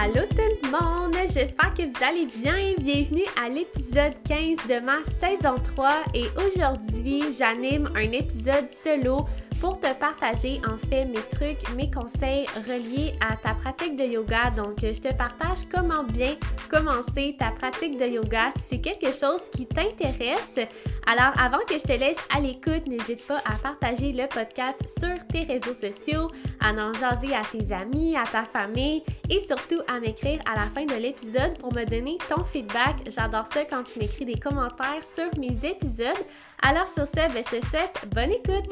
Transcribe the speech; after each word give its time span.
Allô 0.00 0.20
tout 0.30 0.36
le 0.62 0.70
monde, 0.70 1.16
j'espère 1.34 1.74
que 1.74 1.82
vous 1.82 2.04
allez 2.04 2.26
bien. 2.26 2.54
Bienvenue 2.78 3.24
à 3.44 3.48
l'épisode 3.48 4.12
15 4.28 4.68
de 4.68 4.78
ma 4.78 5.04
saison 5.04 5.56
3 5.74 5.90
et 6.14 6.26
aujourd'hui 6.46 7.24
j'anime 7.36 7.90
un 7.96 8.12
épisode 8.12 8.70
solo 8.70 9.26
pour 9.60 9.78
te 9.80 9.92
partager 9.94 10.60
en 10.68 10.76
fait 10.76 11.04
mes 11.06 11.22
trucs, 11.30 11.74
mes 11.76 11.90
conseils 11.90 12.46
reliés 12.56 13.12
à 13.20 13.36
ta 13.36 13.54
pratique 13.54 13.96
de 13.96 14.04
yoga. 14.04 14.50
Donc, 14.50 14.78
je 14.80 15.00
te 15.00 15.12
partage 15.14 15.60
comment 15.72 16.04
bien 16.04 16.36
commencer 16.70 17.36
ta 17.38 17.50
pratique 17.50 17.98
de 17.98 18.06
yoga 18.06 18.50
si 18.56 18.62
c'est 18.70 18.80
quelque 18.80 19.12
chose 19.12 19.42
qui 19.52 19.66
t'intéresse. 19.66 20.58
Alors, 21.06 21.32
avant 21.40 21.64
que 21.66 21.74
je 21.74 21.84
te 21.84 21.92
laisse 21.92 22.18
à 22.34 22.40
l'écoute, 22.40 22.86
n'hésite 22.86 23.26
pas 23.26 23.38
à 23.44 23.56
partager 23.62 24.12
le 24.12 24.26
podcast 24.28 24.78
sur 24.86 25.26
tes 25.28 25.42
réseaux 25.42 25.74
sociaux, 25.74 26.28
à 26.60 26.72
en 26.72 26.92
jaser 26.92 27.34
à 27.34 27.42
tes 27.42 27.72
amis, 27.72 28.16
à 28.16 28.24
ta 28.24 28.44
famille 28.44 29.02
et 29.30 29.40
surtout 29.40 29.80
à 29.88 30.00
m'écrire 30.00 30.40
à 30.50 30.56
la 30.56 30.66
fin 30.66 30.84
de 30.84 30.94
l'épisode 30.94 31.58
pour 31.58 31.72
me 31.74 31.84
donner 31.84 32.18
ton 32.28 32.44
feedback. 32.44 32.96
J'adore 33.08 33.46
ça 33.46 33.64
quand 33.64 33.84
tu 33.84 33.98
m'écris 33.98 34.24
des 34.24 34.38
commentaires 34.38 35.02
sur 35.02 35.28
mes 35.38 35.66
épisodes. 35.66 36.24
Alors 36.60 36.88
sur 36.88 37.06
ce, 37.06 37.14
ben, 37.14 37.36
je 37.36 37.58
te 37.58 37.66
souhaite 37.66 38.08
bonne 38.12 38.32
écoute! 38.32 38.66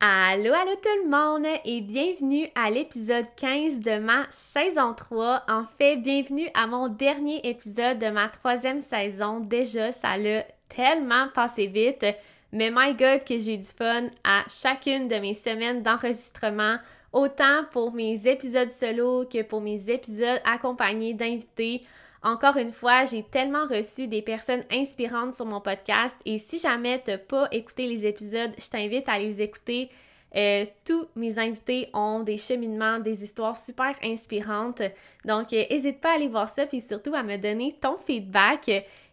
Allô, 0.00 0.52
allô 0.54 0.74
tout 0.76 1.04
le 1.04 1.10
monde 1.10 1.46
et 1.64 1.80
bienvenue 1.82 2.48
à 2.54 2.70
l'épisode 2.70 3.26
15 3.36 3.80
de 3.80 3.98
ma 3.98 4.26
saison 4.30 4.94
3. 4.94 5.42
En 5.48 5.64
fait, 5.64 5.96
bienvenue 5.96 6.48
à 6.54 6.66
mon 6.66 6.88
dernier 6.88 7.46
épisode 7.46 7.98
de 7.98 8.08
ma 8.08 8.28
troisième 8.28 8.80
saison. 8.80 9.40
Déjà, 9.40 9.92
ça 9.92 10.16
l'a 10.16 10.44
tellement 10.68 11.28
passé 11.34 11.66
vite, 11.66 12.06
mais 12.50 12.70
my 12.70 12.94
god 12.94 13.24
que 13.24 13.38
j'ai 13.38 13.58
du 13.58 13.64
fun 13.64 14.06
à 14.24 14.44
chacune 14.48 15.08
de 15.08 15.16
mes 15.16 15.34
semaines 15.34 15.82
d'enregistrement, 15.82 16.78
autant 17.12 17.64
pour 17.70 17.92
mes 17.92 18.26
épisodes 18.26 18.70
solo 18.70 19.26
que 19.26 19.42
pour 19.42 19.60
mes 19.60 19.90
épisodes 19.90 20.40
accompagnés 20.44 21.12
d'invités. 21.12 21.82
Encore 22.22 22.56
une 22.56 22.72
fois, 22.72 23.04
j'ai 23.04 23.22
tellement 23.22 23.66
reçu 23.66 24.08
des 24.08 24.22
personnes 24.22 24.64
inspirantes 24.72 25.34
sur 25.34 25.46
mon 25.46 25.60
podcast 25.60 26.18
et 26.24 26.38
si 26.38 26.58
jamais 26.58 27.00
tu 27.04 27.12
n'as 27.12 27.18
pas 27.18 27.48
écouté 27.52 27.86
les 27.86 28.06
épisodes, 28.06 28.50
je 28.58 28.68
t'invite 28.68 29.08
à 29.08 29.18
les 29.18 29.40
écouter. 29.40 29.88
Euh, 30.36 30.66
tous 30.84 31.06
mes 31.16 31.38
invités 31.38 31.88
ont 31.94 32.20
des 32.20 32.36
cheminements, 32.36 32.98
des 32.98 33.22
histoires 33.22 33.56
super 33.56 33.94
inspirantes. 34.02 34.82
Donc, 35.24 35.52
n'hésite 35.52 35.96
euh, 35.96 36.00
pas 36.00 36.12
à 36.12 36.14
aller 36.16 36.28
voir 36.28 36.48
ça 36.48 36.66
puis 36.66 36.80
surtout 36.80 37.14
à 37.14 37.22
me 37.22 37.38
donner 37.38 37.76
ton 37.80 37.96
feedback. 37.96 38.68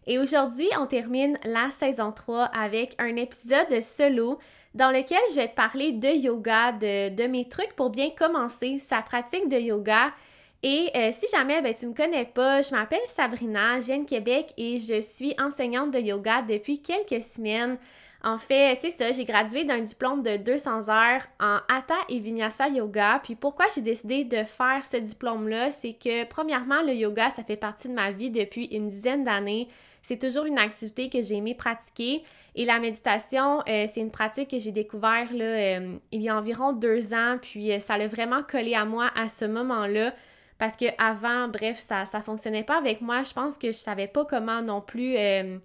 Et 0.06 0.18
aujourd'hui, 0.18 0.68
on 0.78 0.86
termine 0.86 1.38
la 1.44 1.70
saison 1.70 2.12
3 2.12 2.44
avec 2.46 2.94
un 2.98 3.16
épisode 3.16 3.80
solo 3.80 4.38
dans 4.74 4.90
lequel 4.90 5.18
je 5.30 5.36
vais 5.36 5.48
te 5.48 5.54
parler 5.54 5.92
de 5.92 6.08
yoga, 6.08 6.72
de, 6.72 7.08
de 7.14 7.26
mes 7.28 7.48
trucs 7.48 7.74
pour 7.76 7.88
bien 7.90 8.10
commencer 8.10 8.78
sa 8.78 9.00
pratique 9.00 9.48
de 9.48 9.56
yoga 9.56 10.12
et 10.62 10.90
euh, 10.96 11.10
si 11.12 11.26
jamais 11.28 11.60
ben, 11.62 11.74
tu 11.74 11.86
ne 11.86 11.90
me 11.90 11.96
connais 11.96 12.24
pas, 12.24 12.62
je 12.62 12.74
m'appelle 12.74 12.98
Sabrina, 13.06 13.78
je 13.78 13.86
viens 13.86 13.98
de 13.98 14.08
Québec 14.08 14.52
et 14.56 14.78
je 14.78 15.00
suis 15.00 15.34
enseignante 15.38 15.92
de 15.92 15.98
yoga 15.98 16.42
depuis 16.42 16.80
quelques 16.82 17.22
semaines. 17.22 17.78
En 18.24 18.38
fait, 18.38 18.76
c'est 18.80 18.90
ça, 18.90 19.12
j'ai 19.12 19.24
gradué 19.24 19.64
d'un 19.64 19.80
diplôme 19.80 20.22
de 20.22 20.36
200 20.38 20.88
heures 20.88 21.22
en 21.38 21.58
Hatha 21.68 21.94
et 22.08 22.18
Vinyasa 22.18 22.68
Yoga. 22.68 23.20
Puis 23.22 23.36
pourquoi 23.36 23.66
j'ai 23.74 23.82
décidé 23.82 24.24
de 24.24 24.42
faire 24.44 24.84
ce 24.84 24.96
diplôme-là, 24.96 25.70
c'est 25.70 25.92
que 25.92 26.24
premièrement, 26.24 26.82
le 26.82 26.94
yoga, 26.94 27.30
ça 27.30 27.44
fait 27.44 27.56
partie 27.56 27.88
de 27.88 27.92
ma 27.92 28.10
vie 28.10 28.30
depuis 28.30 28.64
une 28.66 28.88
dizaine 28.88 29.22
d'années. 29.22 29.68
C'est 30.02 30.18
toujours 30.18 30.46
une 30.46 30.58
activité 30.58 31.08
que 31.10 31.22
j'ai 31.22 31.36
aimé 31.36 31.54
pratiquer. 31.54 32.24
Et 32.56 32.64
la 32.64 32.80
méditation, 32.80 33.60
euh, 33.68 33.84
c'est 33.86 34.00
une 34.00 34.10
pratique 34.10 34.50
que 34.50 34.58
j'ai 34.58 34.72
découvert 34.72 35.32
là, 35.32 35.44
euh, 35.44 35.96
il 36.10 36.22
y 36.22 36.28
a 36.28 36.36
environ 36.36 36.72
deux 36.72 37.12
ans. 37.12 37.36
Puis 37.40 37.70
ça 37.80 37.94
a 37.94 38.06
vraiment 38.08 38.42
collé 38.42 38.74
à 38.74 38.84
moi 38.84 39.10
à 39.14 39.28
ce 39.28 39.44
moment-là 39.44 40.12
parce 40.58 40.76
que 40.76 40.86
avant, 40.98 41.48
bref, 41.48 41.78
ça 41.78 42.06
ça 42.06 42.20
fonctionnait 42.20 42.64
pas 42.64 42.78
avec 42.78 43.00
moi. 43.00 43.22
Je 43.22 43.32
pense 43.32 43.58
que 43.58 43.68
je 43.68 43.76
savais 43.76 44.08
pas 44.08 44.24
comment 44.24 44.62
non 44.62 44.80
plus 44.80 45.16
euh, 45.16 45.58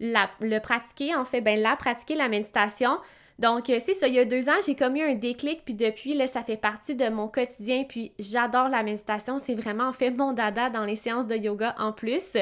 le 0.00 0.58
pratiquer. 0.58 1.14
En 1.14 1.24
fait, 1.24 1.40
ben 1.40 1.60
la 1.60 1.76
pratiquer 1.76 2.14
la 2.14 2.28
méditation. 2.28 2.98
Donc, 3.38 3.68
euh, 3.68 3.78
c'est 3.82 3.94
ça, 3.94 4.08
il 4.08 4.14
y 4.14 4.18
a 4.18 4.24
deux 4.24 4.48
ans, 4.48 4.54
j'ai 4.64 4.74
commis 4.74 5.02
un 5.02 5.14
déclic, 5.14 5.62
puis 5.64 5.74
depuis, 5.74 6.14
là, 6.14 6.26
ça 6.26 6.42
fait 6.42 6.56
partie 6.56 6.94
de 6.94 7.08
mon 7.10 7.28
quotidien, 7.28 7.84
puis 7.86 8.12
j'adore 8.18 8.68
la 8.68 8.82
méditation. 8.82 9.38
C'est 9.38 9.54
vraiment, 9.54 9.88
en 9.88 9.92
fait, 9.92 10.10
mon 10.10 10.32
dada 10.32 10.70
dans 10.70 10.84
les 10.84 10.96
séances 10.96 11.26
de 11.26 11.36
yoga 11.36 11.74
en 11.78 11.92
plus. 11.92 12.36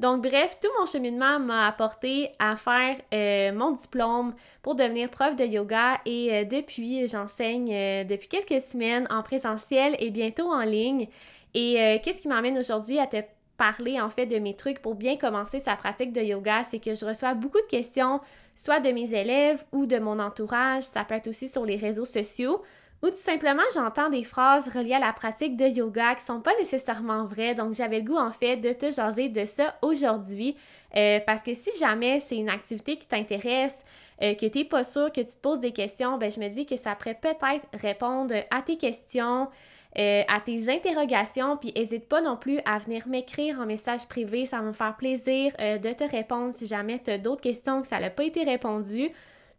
Donc, 0.00 0.22
bref, 0.22 0.58
tout 0.60 0.68
mon 0.78 0.86
cheminement 0.86 1.38
m'a 1.38 1.66
apporté 1.68 2.30
à 2.38 2.56
faire 2.56 2.96
euh, 3.14 3.52
mon 3.52 3.70
diplôme 3.70 4.34
pour 4.60 4.74
devenir 4.74 5.08
prof 5.08 5.34
de 5.34 5.44
yoga 5.44 6.00
et 6.04 6.44
depuis, 6.44 7.06
j'enseigne 7.06 8.04
depuis 8.04 8.28
quelques 8.28 8.60
semaines 8.60 9.06
en 9.08 9.22
présentiel 9.22 9.96
et 9.98 10.10
bientôt 10.10 10.52
en 10.52 10.62
ligne. 10.62 11.08
Et 11.54 11.80
euh, 11.80 11.98
qu'est-ce 12.02 12.20
qui 12.20 12.28
m'amène 12.28 12.58
aujourd'hui 12.58 12.98
à 12.98 13.06
te 13.06 13.16
parler 13.56 14.00
en 14.00 14.10
fait 14.10 14.26
de 14.26 14.38
mes 14.38 14.54
trucs 14.54 14.80
pour 14.80 14.94
bien 14.94 15.16
commencer 15.16 15.60
sa 15.60 15.76
pratique 15.76 16.12
de 16.12 16.20
yoga, 16.20 16.64
c'est 16.64 16.80
que 16.80 16.94
je 16.94 17.04
reçois 17.04 17.34
beaucoup 17.34 17.60
de 17.60 17.66
questions, 17.66 18.20
soit 18.56 18.80
de 18.80 18.90
mes 18.90 19.14
élèves 19.14 19.64
ou 19.72 19.86
de 19.86 19.98
mon 19.98 20.18
entourage, 20.18 20.82
ça 20.82 21.04
peut 21.04 21.14
être 21.14 21.28
aussi 21.28 21.48
sur 21.48 21.64
les 21.64 21.76
réseaux 21.76 22.04
sociaux, 22.04 22.62
ou 23.02 23.10
tout 23.10 23.16
simplement 23.16 23.62
j'entends 23.74 24.10
des 24.10 24.24
phrases 24.24 24.68
reliées 24.68 24.94
à 24.94 24.98
la 24.98 25.12
pratique 25.12 25.56
de 25.56 25.66
yoga 25.66 26.14
qui 26.14 26.24
sont 26.24 26.40
pas 26.40 26.56
nécessairement 26.58 27.26
vraies. 27.26 27.54
Donc 27.54 27.74
j'avais 27.74 28.00
le 28.00 28.06
goût 28.06 28.16
en 28.16 28.32
fait 28.32 28.56
de 28.56 28.72
te 28.72 28.90
jaser 28.90 29.28
de 29.28 29.44
ça 29.44 29.76
aujourd'hui, 29.82 30.56
euh, 30.96 31.20
parce 31.26 31.42
que 31.42 31.54
si 31.54 31.70
jamais 31.78 32.20
c'est 32.20 32.36
une 32.36 32.48
activité 32.48 32.96
qui 32.96 33.06
t'intéresse, 33.06 33.84
euh, 34.22 34.34
que 34.34 34.46
tu 34.46 34.58
n'es 34.58 34.64
pas 34.64 34.84
sûr, 34.84 35.12
que 35.12 35.20
tu 35.20 35.26
te 35.26 35.40
poses 35.40 35.60
des 35.60 35.72
questions, 35.72 36.18
ben 36.18 36.30
je 36.30 36.40
me 36.40 36.48
dis 36.48 36.66
que 36.66 36.76
ça 36.76 36.94
pourrait 36.94 37.18
peut-être 37.20 37.66
répondre 37.74 38.34
à 38.50 38.62
tes 38.62 38.76
questions. 38.76 39.48
Euh, 39.96 40.22
à 40.26 40.40
tes 40.40 40.68
interrogations, 40.68 41.56
puis 41.56 41.72
n'hésite 41.76 42.08
pas 42.08 42.20
non 42.20 42.36
plus 42.36 42.58
à 42.64 42.78
venir 42.78 43.06
m'écrire 43.06 43.60
en 43.60 43.66
message 43.66 44.08
privé, 44.08 44.44
ça 44.44 44.56
va 44.56 44.64
me 44.64 44.72
faire 44.72 44.96
plaisir 44.96 45.52
euh, 45.60 45.78
de 45.78 45.92
te 45.92 46.02
répondre 46.02 46.52
si 46.52 46.66
jamais 46.66 46.98
tu 46.98 47.12
as 47.12 47.18
d'autres 47.18 47.42
questions 47.42 47.80
que 47.80 47.86
ça 47.86 48.00
n'a 48.00 48.10
pas 48.10 48.24
été 48.24 48.42
répondu. 48.42 49.10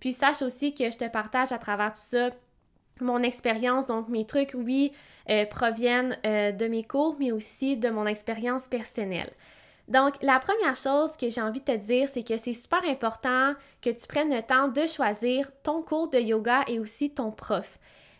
Puis 0.01 0.11
sache 0.11 0.41
aussi 0.41 0.75
que 0.75 0.91
je 0.91 0.97
te 0.97 1.07
partage 1.07 1.53
à 1.53 1.57
travers 1.57 1.93
tout 1.93 2.01
ça 2.01 2.31
mon 3.01 3.23
expérience, 3.23 3.87
donc 3.87 4.09
mes 4.09 4.25
trucs, 4.25 4.53
oui, 4.55 4.91
euh, 5.29 5.45
proviennent 5.45 6.17
de 6.23 6.67
mes 6.67 6.83
cours, 6.83 7.17
mais 7.19 7.33
aussi 7.33 7.75
de 7.75 7.89
mon 7.89 8.05
expérience 8.05 8.67
personnelle. 8.67 9.31
Donc, 9.89 10.13
la 10.21 10.39
première 10.39 10.75
chose 10.75 11.17
que 11.17 11.29
j'ai 11.29 11.41
envie 11.41 11.59
de 11.59 11.65
te 11.65 11.75
dire, 11.75 12.07
c'est 12.07 12.25
que 12.25 12.37
c'est 12.37 12.53
super 12.53 12.83
important 12.85 13.53
que 13.81 13.89
tu 13.89 14.07
prennes 14.07 14.33
le 14.33 14.41
temps 14.41 14.69
de 14.69 14.85
choisir 14.85 15.51
ton 15.61 15.81
cours 15.81 16.09
de 16.09 16.19
yoga 16.19 16.63
et 16.67 16.79
aussi 16.79 17.11
ton 17.11 17.31
prof. 17.31 17.79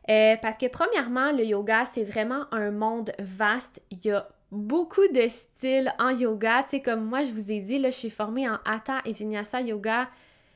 Euh, 0.10 0.36
parce 0.42 0.58
que 0.58 0.68
premièrement, 0.68 1.32
le 1.32 1.44
yoga, 1.44 1.86
c'est 1.86 2.04
vraiment 2.04 2.46
un 2.52 2.72
monde 2.72 3.12
vaste. 3.20 3.82
Il 3.90 4.06
y 4.06 4.12
a 4.12 4.28
beaucoup 4.52 5.08
de 5.08 5.28
styles 5.28 5.94
en 6.00 6.10
yoga. 6.10 6.64
Tu 6.64 6.70
sais, 6.70 6.82
comme 6.82 7.04
moi, 7.06 7.24
je 7.24 7.32
vous 7.32 7.52
ai 7.52 7.60
dit, 7.60 7.80
là, 7.80 7.90
je 7.90 7.96
suis 7.96 8.10
formée 8.10 8.48
en 8.48 8.60
Hatha 8.66 9.02
et 9.06 9.12
Vinyasa 9.12 9.62
Yoga, 9.62 10.08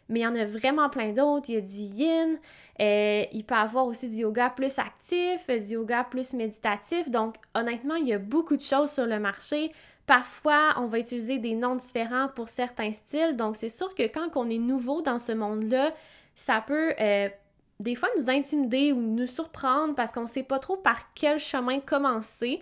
mais 0.07 0.19
il 0.19 0.23
y 0.23 0.27
en 0.27 0.35
a 0.35 0.45
vraiment 0.45 0.89
plein 0.89 1.13
d'autres. 1.13 1.49
Il 1.49 1.55
y 1.55 1.57
a 1.57 1.61
du 1.61 2.01
yin, 2.01 2.37
euh, 2.81 3.23
il 3.31 3.43
peut 3.43 3.55
y 3.55 3.57
avoir 3.57 3.85
aussi 3.85 4.07
du 4.09 4.17
yoga 4.17 4.49
plus 4.49 4.77
actif, 4.79 5.47
du 5.47 5.73
yoga 5.73 6.03
plus 6.03 6.33
méditatif. 6.33 7.09
Donc, 7.09 7.35
honnêtement, 7.55 7.95
il 7.95 8.07
y 8.07 8.13
a 8.13 8.19
beaucoup 8.19 8.55
de 8.55 8.61
choses 8.61 8.91
sur 8.91 9.05
le 9.05 9.19
marché. 9.19 9.71
Parfois, 10.05 10.73
on 10.77 10.87
va 10.87 10.99
utiliser 10.99 11.37
des 11.37 11.53
noms 11.53 11.75
différents 11.75 12.29
pour 12.35 12.49
certains 12.49 12.91
styles. 12.91 13.35
Donc, 13.35 13.55
c'est 13.55 13.69
sûr 13.69 13.93
que 13.93 14.03
quand 14.03 14.29
on 14.35 14.49
est 14.49 14.57
nouveau 14.57 15.01
dans 15.01 15.19
ce 15.19 15.31
monde-là, 15.31 15.93
ça 16.35 16.63
peut 16.66 16.93
euh, 16.99 17.29
des 17.79 17.95
fois 17.95 18.09
nous 18.17 18.29
intimider 18.29 18.91
ou 18.91 19.00
nous 19.00 19.28
surprendre 19.28 19.95
parce 19.95 20.12
qu'on 20.12 20.28
sait 20.28 20.44
pas 20.44 20.59
trop 20.59 20.78
par 20.78 21.13
quel 21.13 21.40
chemin 21.40 21.79
commencer. 21.79 22.62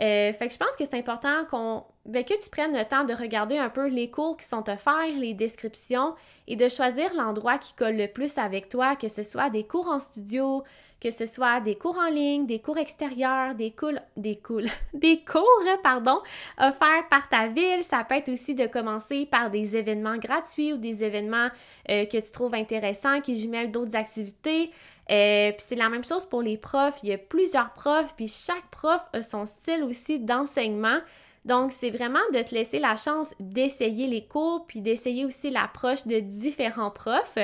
Euh, 0.00 0.32
fait 0.32 0.46
que 0.46 0.52
je 0.52 0.58
pense 0.58 0.76
que 0.76 0.84
c'est 0.84 0.94
important 0.94 1.44
qu'on 1.50 1.84
ben, 2.06 2.24
que 2.24 2.40
tu 2.40 2.48
prennes 2.50 2.76
le 2.76 2.84
temps 2.84 3.04
de 3.04 3.12
regarder 3.12 3.58
un 3.58 3.68
peu 3.68 3.88
les 3.88 4.10
cours 4.10 4.36
qui 4.36 4.46
sont 4.46 4.68
offerts, 4.70 5.16
les 5.16 5.34
descriptions 5.34 6.14
et 6.46 6.54
de 6.54 6.68
choisir 6.68 7.12
l'endroit 7.14 7.58
qui 7.58 7.74
colle 7.74 7.96
le 7.96 8.06
plus 8.06 8.38
avec 8.38 8.68
toi, 8.68 8.94
que 8.94 9.08
ce 9.08 9.24
soit 9.24 9.50
des 9.50 9.64
cours 9.64 9.88
en 9.88 9.98
studio, 9.98 10.62
que 11.00 11.10
ce 11.10 11.26
soit 11.26 11.60
des 11.60 11.76
cours 11.76 11.98
en 11.98 12.08
ligne, 12.08 12.46
des 12.46 12.58
cours 12.58 12.78
extérieurs, 12.78 13.54
des 13.54 13.70
cours, 13.70 13.92
des 14.16 14.36
cours, 14.36 14.62
des 14.94 15.24
cours, 15.24 15.44
pardon, 15.82 16.20
offerts 16.58 17.08
par 17.08 17.28
ta 17.28 17.48
ville. 17.48 17.82
Ça 17.82 18.04
peut 18.04 18.16
être 18.16 18.30
aussi 18.30 18.54
de 18.54 18.66
commencer 18.66 19.26
par 19.26 19.50
des 19.50 19.76
événements 19.76 20.16
gratuits 20.16 20.72
ou 20.72 20.76
des 20.76 21.04
événements 21.04 21.48
euh, 21.88 22.04
que 22.04 22.18
tu 22.18 22.30
trouves 22.32 22.54
intéressants, 22.54 23.20
qui 23.20 23.38
jumellent 23.38 23.70
d'autres 23.70 23.96
activités. 23.96 24.72
Euh, 25.10 25.52
puis 25.52 25.64
c'est 25.66 25.76
la 25.76 25.88
même 25.88 26.04
chose 26.04 26.26
pour 26.26 26.42
les 26.42 26.58
profs. 26.58 26.98
Il 27.02 27.08
y 27.08 27.12
a 27.12 27.18
plusieurs 27.18 27.72
profs, 27.74 28.14
puis 28.16 28.28
chaque 28.28 28.68
prof 28.70 29.00
a 29.12 29.22
son 29.22 29.46
style 29.46 29.82
aussi 29.84 30.18
d'enseignement. 30.18 30.98
Donc, 31.44 31.72
c'est 31.72 31.90
vraiment 31.90 32.18
de 32.34 32.42
te 32.42 32.54
laisser 32.54 32.78
la 32.78 32.96
chance 32.96 33.32
d'essayer 33.40 34.06
les 34.06 34.26
cours, 34.26 34.66
puis 34.66 34.80
d'essayer 34.80 35.24
aussi 35.24 35.50
l'approche 35.50 36.06
de 36.06 36.18
différents 36.18 36.90
profs. 36.90 37.38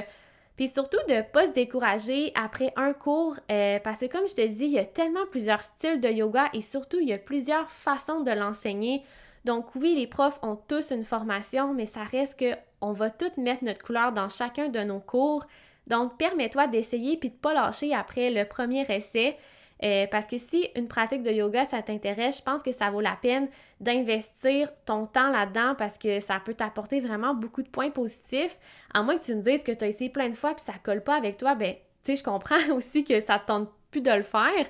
Puis 0.57 0.69
surtout 0.69 0.99
de 1.09 1.15
ne 1.15 1.23
pas 1.23 1.47
se 1.47 1.53
décourager 1.53 2.33
après 2.37 2.73
un 2.77 2.93
cours, 2.93 3.37
euh, 3.51 3.81
parce 3.83 4.01
que 4.01 4.07
comme 4.07 4.29
je 4.29 4.35
te 4.35 4.47
dis, 4.47 4.67
il 4.67 4.73
y 4.73 4.79
a 4.79 4.85
tellement 4.85 5.27
plusieurs 5.31 5.61
styles 5.61 6.01
de 6.01 6.09
yoga 6.09 6.49
et 6.53 6.61
surtout, 6.61 6.99
il 7.01 7.09
y 7.09 7.13
a 7.13 7.19
plusieurs 7.19 7.71
façons 7.71 8.21
de 8.21 8.31
l'enseigner. 8.31 9.03
Donc 9.45 9.75
oui, 9.75 9.95
les 9.97 10.07
profs 10.07 10.39
ont 10.43 10.57
tous 10.69 10.93
une 10.93 11.05
formation, 11.05 11.75
mais 11.75 11.87
ça 11.87 12.05
reste 12.05 12.39
que 12.39 12.55
on 12.81 12.93
va 12.93 13.11
tous 13.11 13.37
mettre 13.37 13.65
notre 13.65 13.85
couleur 13.85 14.13
dans 14.13 14.29
chacun 14.29 14.69
de 14.69 14.81
nos 14.81 15.01
cours. 15.01 15.45
Donc 15.87 16.17
permets-toi 16.19 16.67
d'essayer 16.69 17.17
puis 17.17 17.31
de 17.31 17.35
pas 17.35 17.53
lâcher 17.53 17.95
après 17.95 18.31
le 18.31 18.45
premier 18.45 18.83
essai. 18.89 19.37
Euh, 19.83 20.07
parce 20.11 20.27
que 20.27 20.39
si 20.39 20.69
une 20.77 20.89
pratique 20.89 21.23
de 21.23 21.31
yoga, 21.31 21.65
ça 21.65 21.83
t'intéresse, 21.83 22.39
je 22.39 22.43
pense 22.43 22.63
que 22.63 22.73
ça 22.73 22.91
vaut 22.91 23.01
la 23.01 23.19
peine 23.21 23.49
d'investir 23.81 24.71
ton 24.85 25.05
temps 25.05 25.31
là-dedans 25.31 25.75
parce 25.77 25.99
que 25.99 26.21
ça 26.21 26.41
peut 26.43 26.55
t'apporter 26.55 27.01
vraiment 27.01 27.35
beaucoup 27.35 27.63
de 27.63 27.69
points 27.69 27.91
positifs. 27.91 28.57
À 28.93 29.03
moins 29.03 29.19
que 29.19 29.25
tu 29.25 29.35
me 29.35 29.43
dises 29.43 29.65
que 29.65 29.73
tu 29.73 29.85
as 29.85 29.89
essayé 29.89 30.11
plein 30.11 30.29
de 30.29 30.37
fois 30.37 30.55
puis 30.55 30.65
ça 30.65 30.75
colle 30.83 31.03
pas 31.03 31.17
avec 31.17 31.37
toi, 31.37 31.55
ben, 31.55 31.75
tu 32.05 32.17
je 32.17 32.23
comprends 32.23 32.71
aussi 32.75 33.05
que 33.05 33.21
ça 33.21 33.39
te 33.39 33.47
tente 33.47 33.69
plus 33.91 34.01
de 34.01 34.11
le 34.11 34.23
faire. 34.23 34.67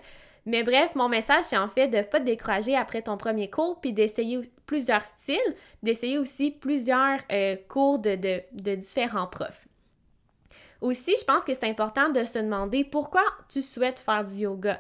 Mais 0.47 0.63
bref, 0.63 0.95
mon 0.95 1.09
message, 1.09 1.45
c'est 1.45 1.57
en 1.57 1.69
fait 1.69 1.89
de 1.89 1.99
ne 1.99 2.03
pas 2.03 2.21
te 2.21 2.25
décourager 2.25 2.77
après 2.77 3.01
ton 3.01 3.17
premier 3.17 3.49
cours, 3.49 3.81
puis 3.81 3.93
d'essayer 3.93 4.41
plusieurs 4.67 5.03
styles, 5.03 5.39
d'essayer 5.83 6.19
aussi 6.19 6.51
plusieurs 6.51 7.19
euh, 7.33 7.57
cours 7.69 7.99
de, 7.99 8.17
de 8.17 8.75
différents 8.75 9.27
profs. 9.27 9.67
Aussi, 10.85 11.15
je 11.19 11.25
pense 11.25 11.45
que 11.47 11.55
c'est 11.55 11.65
important 11.65 12.11
de 12.11 12.23
se 12.25 12.39
demander 12.39 12.85
pourquoi 12.85 13.23
tu 13.49 13.63
souhaites 13.63 13.99
faire 13.99 14.23
du 14.23 14.41
yoga. 14.41 14.79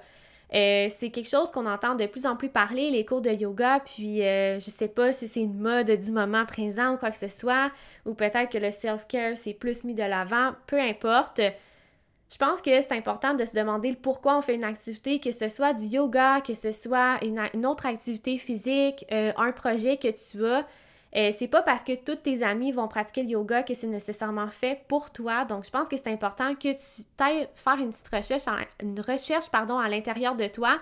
Euh, 0.52 0.88
c'est 0.90 1.08
quelque 1.08 1.30
chose 1.30 1.50
qu'on 1.50 1.64
entend 1.64 1.94
de 1.94 2.04
plus 2.04 2.26
en 2.26 2.36
plus 2.36 2.50
parler, 2.50 2.90
les 2.90 3.06
cours 3.06 3.22
de 3.22 3.30
yoga, 3.30 3.80
puis 3.80 4.22
euh, 4.22 4.58
je 4.58 4.68
sais 4.68 4.88
pas 4.88 5.14
si 5.14 5.28
c'est 5.28 5.40
une 5.40 5.58
mode 5.58 5.90
du 5.90 6.12
moment 6.12 6.44
présent 6.44 6.92
ou 6.92 6.96
quoi 6.98 7.10
que 7.10 7.16
ce 7.16 7.28
soit, 7.28 7.72
ou 8.04 8.12
peut-être 8.12 8.52
que 8.52 8.58
le 8.58 8.70
self-care 8.70 9.38
c'est 9.38 9.54
plus 9.54 9.82
mis 9.84 9.94
de 9.94 10.02
l'avant, 10.02 10.52
peu 10.66 10.78
importe. 10.78 11.40
Je 11.40 12.36
pense 12.36 12.60
que 12.60 12.82
c'est 12.82 12.92
important 12.92 13.32
de 13.32 13.46
se 13.46 13.54
demander 13.54 13.96
pourquoi 13.96 14.36
on 14.36 14.42
fait 14.42 14.56
une 14.56 14.64
activité, 14.64 15.20
que 15.20 15.32
ce 15.32 15.48
soit 15.48 15.72
du 15.72 15.86
yoga, 15.86 16.42
que 16.42 16.52
ce 16.52 16.72
soit 16.72 17.18
une, 17.24 17.64
autre 17.64 17.86
activité 17.86 18.36
physique, 18.36 19.06
euh, 19.10 19.32
un 19.38 19.52
projet 19.52 19.96
que 19.96 20.08
tu 20.08 20.44
as. 20.44 20.66
Euh, 21.16 21.30
c'est 21.32 21.46
pas 21.46 21.62
parce 21.62 21.84
que 21.84 21.94
tous 21.94 22.16
tes 22.16 22.42
amis 22.42 22.72
vont 22.72 22.88
pratiquer 22.88 23.22
le 23.22 23.30
yoga 23.30 23.62
que 23.62 23.72
c'est 23.72 23.86
nécessairement 23.86 24.48
fait 24.48 24.80
pour 24.88 25.12
toi. 25.12 25.44
Donc, 25.44 25.64
je 25.64 25.70
pense 25.70 25.88
que 25.88 25.96
c'est 25.96 26.08
important 26.08 26.54
que 26.54 26.72
tu 26.72 27.02
ailles 27.22 27.48
faire 27.54 27.78
une 27.78 27.90
petite 27.90 28.08
recherche, 28.08 28.42
une 28.82 28.98
recherche 28.98 29.48
pardon, 29.50 29.78
à 29.78 29.88
l'intérieur 29.88 30.34
de 30.34 30.48
toi 30.48 30.78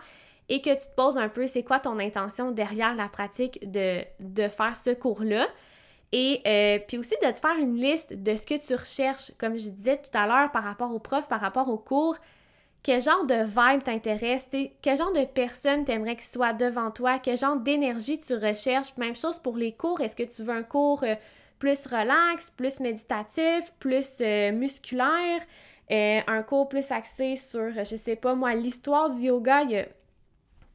et 0.48 0.62
que 0.62 0.70
tu 0.70 0.86
te 0.88 0.94
poses 0.96 1.18
un 1.18 1.28
peu 1.28 1.46
c'est 1.46 1.62
quoi 1.62 1.78
ton 1.78 1.98
intention 1.98 2.50
derrière 2.50 2.94
la 2.94 3.08
pratique 3.08 3.70
de, 3.70 4.04
faire 4.48 4.76
ce 4.76 4.90
cours-là. 4.90 5.46
Et 6.12 6.40
euh, 6.46 6.78
puis 6.86 6.98
aussi 6.98 7.14
de 7.22 7.30
te 7.30 7.38
faire 7.38 7.56
une 7.58 7.76
liste 7.76 8.12
de 8.14 8.34
ce 8.34 8.46
que 8.46 8.54
tu 8.54 8.74
recherches, 8.74 9.32
comme 9.38 9.58
je 9.58 9.68
disais 9.68 9.98
tout 9.98 10.18
à 10.18 10.26
l'heure, 10.26 10.50
par 10.50 10.64
rapport 10.64 10.94
aux 10.94 10.98
profs, 10.98 11.28
par 11.28 11.40
rapport 11.40 11.68
aux 11.68 11.78
cours 11.78 12.16
quel 12.82 13.00
genre 13.00 13.24
de 13.24 13.44
vibe 13.44 13.82
t'intéresse, 13.84 14.48
quel 14.80 14.98
genre 14.98 15.12
de 15.12 15.24
personne 15.24 15.84
t'aimerais 15.84 16.16
qu'il 16.16 16.24
soit 16.24 16.52
devant 16.52 16.90
toi, 16.90 17.18
quel 17.20 17.38
genre 17.38 17.56
d'énergie 17.56 18.18
tu 18.18 18.34
recherches. 18.34 18.96
Même 18.96 19.14
chose 19.14 19.38
pour 19.38 19.56
les 19.56 19.72
cours, 19.72 20.00
est-ce 20.00 20.16
que 20.16 20.24
tu 20.24 20.42
veux 20.42 20.54
un 20.54 20.64
cours 20.64 21.04
euh, 21.04 21.14
plus 21.60 21.86
relax, 21.86 22.50
plus 22.50 22.80
méditatif, 22.80 23.72
plus 23.78 24.18
euh, 24.20 24.50
musculaire, 24.50 25.40
euh, 25.92 26.20
un 26.26 26.42
cours 26.42 26.68
plus 26.68 26.90
axé 26.90 27.36
sur, 27.36 27.70
je 27.72 27.96
sais 27.96 28.16
pas 28.16 28.34
moi, 28.34 28.54
l'histoire 28.54 29.10
du 29.10 29.26
yoga, 29.26 29.62
il 29.62 29.70
y 29.70 29.78
a 29.78 29.86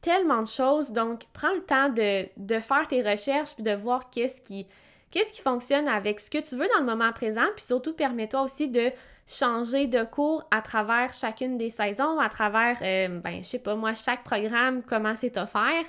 tellement 0.00 0.40
de 0.40 0.46
choses. 0.46 0.92
Donc, 0.92 1.24
prends 1.34 1.52
le 1.52 1.62
temps 1.62 1.90
de, 1.90 2.26
de 2.38 2.58
faire 2.60 2.88
tes 2.88 3.02
recherches 3.02 3.54
puis 3.54 3.64
de 3.64 3.72
voir 3.72 4.08
qu'est-ce 4.08 4.40
qui, 4.40 4.66
qu'est-ce 5.10 5.32
qui 5.32 5.42
fonctionne 5.42 5.88
avec 5.88 6.20
ce 6.20 6.30
que 6.30 6.38
tu 6.38 6.56
veux 6.56 6.68
dans 6.68 6.80
le 6.80 6.86
moment 6.86 7.12
présent, 7.12 7.44
puis 7.54 7.66
surtout 7.66 7.92
permets-toi 7.92 8.40
aussi 8.40 8.68
de 8.68 8.90
changer 9.28 9.86
de 9.86 10.04
cours 10.04 10.42
à 10.50 10.62
travers 10.62 11.12
chacune 11.12 11.58
des 11.58 11.68
saisons, 11.68 12.18
à 12.18 12.30
travers, 12.30 12.78
euh, 12.80 13.20
ben, 13.20 13.42
je 13.42 13.48
sais 13.48 13.58
pas 13.58 13.74
moi, 13.74 13.92
chaque 13.92 14.24
programme, 14.24 14.82
comment 14.82 15.14
c'est 15.14 15.36
offert. 15.36 15.84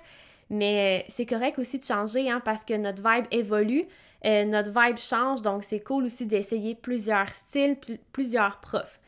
Mais 0.50 1.04
euh, 1.04 1.06
c'est 1.10 1.26
correct 1.26 1.58
aussi 1.58 1.80
de 1.80 1.86
changer 1.86 2.30
hein, 2.30 2.42
parce 2.44 2.66
que 2.66 2.74
notre 2.74 3.02
vibe 3.02 3.26
évolue, 3.32 3.86
euh, 4.26 4.44
notre 4.44 4.72
vibe 4.72 4.98
change, 4.98 5.42
donc 5.42 5.64
c'est 5.64 5.80
cool 5.80 6.06
aussi 6.06 6.26
d'essayer 6.26 6.76
plusieurs 6.76 7.30
styles, 7.30 7.78
plusieurs 8.12 8.60
profs. 8.60 9.00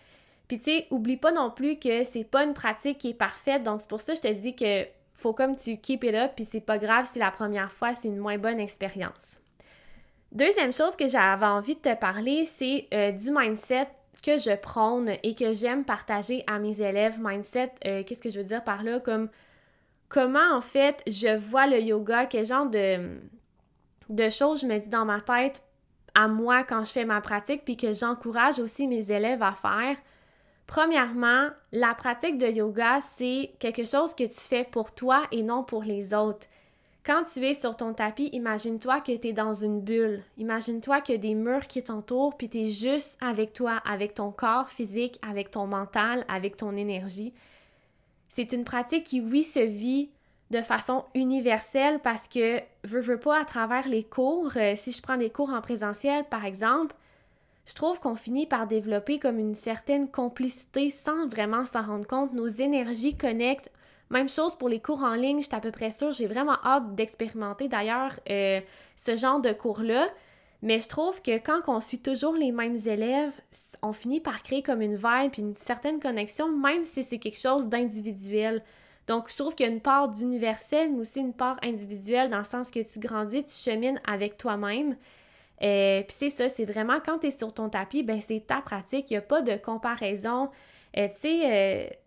Puis 0.48 0.60
tu 0.60 0.66
sais, 0.66 0.88
oublie 0.92 1.18
pas 1.18 1.31
non 1.31 1.51
plus 1.51 1.78
que 1.78 2.04
c'est 2.04 2.24
pas 2.24 2.45
une 2.45 2.54
pratique 2.54 3.00
qui 3.00 3.10
est 3.10 3.13
parfaite, 3.13 3.63
donc 3.63 3.81
c'est 3.81 3.89
pour 3.89 4.00
ça 4.00 4.13
que 4.13 4.19
je 4.19 4.22
te 4.22 4.33
dis 4.33 4.56
que 4.56 4.86
faut 5.13 5.33
comme 5.33 5.56
tu 5.56 5.78
keep 5.78 6.04
it 6.04 6.16
up, 6.16 6.31
puis 6.36 6.45
c'est 6.45 6.62
pas 6.62 6.78
grave 6.78 7.06
si 7.06 7.19
la 7.19 7.31
première 7.31 7.72
fois 7.72 7.94
c'est 7.94 8.07
une 8.07 8.18
moins 8.18 8.38
bonne 8.38 8.60
expérience. 8.60 9.39
Deuxième 10.31 10.72
chose 10.72 10.95
que 10.95 11.07
j'avais 11.07 11.45
envie 11.45 11.75
de 11.75 11.81
te 11.81 11.95
parler, 11.95 12.45
c'est 12.45 12.88
du 13.19 13.31
mindset 13.31 13.88
que 14.23 14.37
je 14.37 14.55
prône 14.55 15.13
et 15.23 15.35
que 15.35 15.53
j'aime 15.53 15.83
partager 15.83 16.43
à 16.47 16.59
mes 16.59 16.81
élèves. 16.81 17.17
Mindset, 17.19 17.71
euh, 17.85 18.03
qu'est-ce 18.03 18.21
que 18.21 18.29
je 18.29 18.39
veux 18.39 18.45
dire 18.45 18.63
par 18.63 18.83
là? 18.83 18.99
Comme 18.99 19.29
comment 20.09 20.55
en 20.55 20.61
fait 20.61 21.01
je 21.07 21.35
vois 21.35 21.67
le 21.67 21.79
yoga, 21.79 22.25
quel 22.25 22.45
genre 22.45 22.69
de, 22.69 23.19
de 24.09 24.29
choses 24.29 24.61
je 24.61 24.67
me 24.67 24.77
dis 24.77 24.89
dans 24.89 25.05
ma 25.05 25.21
tête 25.21 25.63
à 26.13 26.27
moi 26.27 26.63
quand 26.63 26.83
je 26.83 26.91
fais 26.91 27.05
ma 27.05 27.21
pratique, 27.21 27.63
puis 27.63 27.77
que 27.77 27.93
j'encourage 27.93 28.59
aussi 28.59 28.87
mes 28.87 29.11
élèves 29.11 29.41
à 29.41 29.53
faire? 29.53 29.97
Premièrement, 30.67 31.49
la 31.71 31.93
pratique 31.93 32.37
de 32.37 32.47
yoga, 32.47 32.99
c'est 33.01 33.51
quelque 33.59 33.85
chose 33.85 34.13
que 34.15 34.23
tu 34.23 34.39
fais 34.39 34.63
pour 34.63 34.93
toi 34.93 35.23
et 35.31 35.43
non 35.43 35.63
pour 35.63 35.83
les 35.83 36.13
autres. 36.13 36.47
Quand 37.03 37.24
tu 37.24 37.44
es 37.44 37.56
sur 37.56 37.75
ton 37.75 37.94
tapis, 37.94 38.30
imagine-toi 38.31 39.01
que 39.01 39.18
tu 39.18 39.30
es 39.30 39.33
dans 39.33 39.56
une 39.56 39.81
bulle. 39.81 40.21
Imagine-toi 40.38 41.01
qu'il 41.01 41.15
y 41.15 41.18
a 41.18 41.21
des 41.21 41.33
murs 41.33 41.65
qui 41.65 41.83
t'entourent, 41.83 42.38
puis 42.38 42.48
tu 42.48 42.59
es 42.59 42.68
juste 42.68 43.18
avec 43.21 43.53
toi, 43.53 43.81
avec 43.86 44.13
ton 44.13 44.31
corps 44.31 44.69
physique, 44.69 45.19
avec 45.27 45.50
ton 45.50 45.65
mental, 45.65 46.24
avec 46.27 46.57
ton 46.57 46.75
énergie. 46.75 47.33
C'est 48.30 48.53
une 48.53 48.65
pratique 48.65 49.03
qui, 49.03 49.19
oui, 49.19 49.44
se 49.44 49.59
vit 49.59 50.12
de 50.51 50.62
façon 50.62 51.06
universelle 51.15 52.00
parce 52.03 52.27
que, 52.27 52.59
veux, 52.83 53.01
veux 53.01 53.19
pas, 53.19 53.42
à 53.42 53.45
travers 53.45 53.88
les 53.88 54.04
cours, 54.04 54.51
euh, 54.56 54.74
si 54.75 54.92
je 54.92 55.01
prends 55.01 55.18
des 55.18 55.31
cours 55.31 55.51
en 55.51 55.62
présentiel, 55.62 56.25
par 56.25 56.45
exemple, 56.45 56.95
je 57.65 57.74
trouve 57.74 58.00
qu'on 58.00 58.15
finit 58.15 58.45
par 58.45 58.68
développer 58.68 59.18
comme 59.18 59.39
une 59.39 59.56
certaine 59.56 60.09
complicité 60.09 60.92
sans 60.92 61.27
vraiment 61.27 61.65
s'en 61.65 61.81
rendre 61.81 62.06
compte. 62.06 62.33
Nos 62.33 62.47
énergies 62.47 63.18
connectent 63.18 63.71
même 64.11 64.29
chose 64.29 64.55
pour 64.55 64.69
les 64.69 64.79
cours 64.79 65.03
en 65.03 65.13
ligne, 65.13 65.41
je 65.41 65.55
à 65.55 65.59
peu 65.59 65.71
près 65.71 65.91
sûre. 65.91 66.11
J'ai 66.11 66.27
vraiment 66.27 66.57
hâte 66.63 66.95
d'expérimenter 66.95 67.67
d'ailleurs 67.67 68.19
euh, 68.29 68.59
ce 68.95 69.15
genre 69.15 69.39
de 69.39 69.51
cours-là. 69.51 70.07
Mais 70.63 70.79
je 70.79 70.87
trouve 70.87 71.21
que 71.23 71.37
quand 71.39 71.61
on 71.67 71.79
suit 71.79 71.99
toujours 71.99 72.35
les 72.35 72.51
mêmes 72.51 72.77
élèves, 72.85 73.33
on 73.81 73.93
finit 73.93 74.19
par 74.19 74.43
créer 74.43 74.61
comme 74.61 74.81
une 74.81 74.95
vibe 74.95 75.31
et 75.37 75.41
une 75.41 75.57
certaine 75.57 75.99
connexion, 75.99 76.55
même 76.55 76.85
si 76.85 77.03
c'est 77.03 77.17
quelque 77.17 77.39
chose 77.39 77.67
d'individuel. 77.67 78.61
Donc, 79.07 79.29
je 79.29 79.35
trouve 79.35 79.55
qu'il 79.55 79.65
y 79.65 79.69
a 79.69 79.71
une 79.71 79.81
part 79.81 80.09
d'universel, 80.09 80.91
mais 80.91 80.99
aussi 80.99 81.19
une 81.19 81.33
part 81.33 81.57
individuelle, 81.63 82.29
dans 82.29 82.37
le 82.37 82.43
sens 82.43 82.69
que 82.69 82.79
tu 82.79 82.99
grandis, 82.99 83.43
tu 83.43 83.55
chemines 83.55 83.99
avec 84.05 84.37
toi-même. 84.37 84.95
Euh, 85.63 86.03
Puis 86.03 86.15
c'est 86.17 86.29
ça, 86.29 86.47
c'est 86.47 86.65
vraiment 86.65 86.99
quand 87.03 87.19
tu 87.19 87.27
es 87.27 87.31
sur 87.31 87.51
ton 87.53 87.69
tapis, 87.69 88.03
ben 88.03 88.21
c'est 88.21 88.43
ta 88.45 88.61
pratique, 88.61 89.09
il 89.09 89.13
n'y 89.13 89.17
a 89.17 89.21
pas 89.21 89.41
de 89.41 89.55
comparaison. 89.55 90.49
Euh, 90.97 91.07
tu 91.15 91.21
sais, 91.21 92.00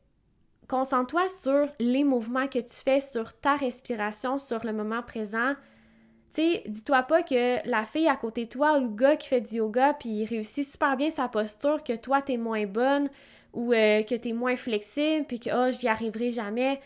Concentre-toi 0.69 1.29
sur 1.29 1.69
les 1.79 2.05
mouvements 2.05 2.49
que 2.49 2.59
tu 2.59 2.75
fais, 2.75 3.01
sur 3.01 3.33
ta 3.39 3.55
respiration, 3.55 4.39
sur 4.39 4.65
le 4.65 4.73
moment 4.73 5.03
présent. 5.03 5.55
Dis-toi 6.37 7.03
pas 7.05 7.23
que 7.23 7.69
la 7.69 7.85
fille 7.85 8.09
à 8.09 8.17
côté 8.17 8.45
de 8.45 8.51
toi 8.51 8.79
ou 8.79 8.83
le 8.83 8.89
gars 8.89 9.17
qui 9.17 9.29
fait 9.29 9.41
du 9.41 9.57
yoga 9.57 9.95
puis 9.95 10.09
il 10.09 10.25
réussit 10.25 10.67
super 10.67 10.97
bien 10.97 11.11
sa 11.11 11.29
posture, 11.29 11.85
que 11.85 11.95
toi 11.95 12.23
t'es 12.23 12.39
moins 12.39 12.67
bonne 12.67 13.09
ou 13.53 13.73
euh, 13.73 14.03
que 14.03 14.17
t'es 14.17 14.33
moins 14.33 14.57
flexible 14.57 15.27
puis 15.27 15.39
que 15.39 15.51
oh, 15.55 15.71
j'y 15.71 15.87
arriverai 15.87 16.33
jamais. 16.33 16.81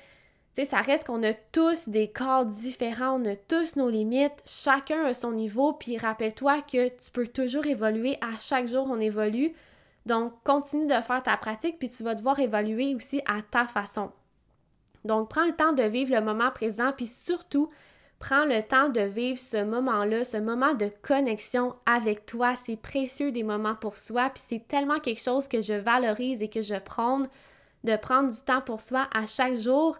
Ça 0.64 0.80
reste 0.80 1.06
qu'on 1.06 1.22
a 1.22 1.32
tous 1.32 1.88
des 1.88 2.10
corps 2.10 2.44
différents, 2.44 3.20
on 3.20 3.24
a 3.26 3.36
tous 3.36 3.76
nos 3.76 3.88
limites, 3.88 4.42
chacun 4.44 5.04
a 5.04 5.14
son 5.14 5.30
niveau, 5.30 5.72
puis 5.72 5.96
rappelle-toi 5.98 6.62
que 6.62 6.88
tu 6.88 7.10
peux 7.12 7.28
toujours 7.28 7.66
évoluer, 7.66 8.18
à 8.20 8.36
chaque 8.36 8.66
jour 8.66 8.88
on 8.90 8.98
évolue, 8.98 9.54
donc, 10.08 10.32
continue 10.42 10.86
de 10.86 11.00
faire 11.02 11.22
ta 11.22 11.36
pratique, 11.36 11.78
puis 11.78 11.90
tu 11.90 12.02
vas 12.02 12.14
devoir 12.14 12.38
évaluer 12.40 12.94
aussi 12.94 13.20
à 13.26 13.42
ta 13.42 13.66
façon. 13.66 14.10
Donc, 15.04 15.28
prends 15.28 15.46
le 15.46 15.54
temps 15.54 15.72
de 15.72 15.82
vivre 15.82 16.14
le 16.14 16.22
moment 16.22 16.50
présent, 16.50 16.92
puis 16.96 17.06
surtout, 17.06 17.70
prends 18.18 18.44
le 18.44 18.62
temps 18.62 18.88
de 18.88 19.02
vivre 19.02 19.38
ce 19.38 19.62
moment-là, 19.62 20.24
ce 20.24 20.38
moment 20.38 20.74
de 20.74 20.90
connexion 21.02 21.74
avec 21.86 22.26
toi. 22.26 22.54
C'est 22.56 22.80
précieux 22.80 23.30
des 23.30 23.42
moments 23.44 23.76
pour 23.76 23.96
soi, 23.96 24.30
puis 24.30 24.42
c'est 24.46 24.66
tellement 24.66 24.98
quelque 24.98 25.22
chose 25.22 25.46
que 25.46 25.60
je 25.60 25.74
valorise 25.74 26.42
et 26.42 26.48
que 26.48 26.62
je 26.62 26.74
prône 26.76 27.28
de 27.84 27.96
prendre 27.96 28.30
du 28.30 28.40
temps 28.40 28.62
pour 28.62 28.80
soi 28.80 29.08
à 29.14 29.26
chaque 29.26 29.56
jour. 29.56 29.98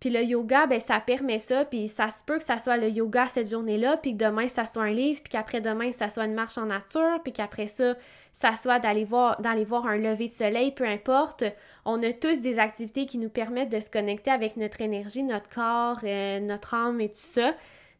Puis 0.00 0.10
le 0.10 0.24
yoga, 0.24 0.66
ben 0.66 0.80
ça 0.80 0.98
permet 0.98 1.38
ça, 1.38 1.64
puis 1.64 1.86
ça 1.86 2.08
se 2.10 2.24
peut 2.24 2.38
que 2.38 2.44
ça 2.44 2.58
soit 2.58 2.76
le 2.76 2.88
yoga 2.88 3.28
cette 3.28 3.48
journée-là, 3.48 3.98
puis 3.98 4.16
que 4.16 4.24
demain 4.24 4.48
ça 4.48 4.66
soit 4.66 4.82
un 4.82 4.92
livre, 4.92 5.20
puis 5.22 5.30
qu'après-demain 5.30 5.92
ça 5.92 6.08
soit 6.08 6.24
une 6.24 6.34
marche 6.34 6.58
en 6.58 6.66
nature, 6.66 7.20
puis 7.22 7.32
qu'après 7.32 7.68
ça 7.68 7.94
ça 8.32 8.56
soit 8.56 8.78
d'aller 8.78 9.04
voir, 9.04 9.36
un 9.40 9.96
lever 9.96 10.28
de 10.28 10.32
soleil, 10.32 10.72
peu 10.72 10.84
importe. 10.84 11.44
On 11.84 12.02
a 12.02 12.12
tous 12.12 12.40
des 12.40 12.58
activités 12.58 13.06
qui 13.06 13.18
nous 13.18 13.28
permettent 13.28 13.72
de 13.72 13.80
se 13.80 13.90
connecter 13.90 14.30
avec 14.30 14.56
notre 14.56 14.80
énergie, 14.80 15.22
notre 15.22 15.50
corps, 15.50 16.00
euh, 16.04 16.40
notre 16.40 16.74
âme 16.74 17.00
et 17.00 17.08
tout 17.08 17.16
ça. 17.16 17.52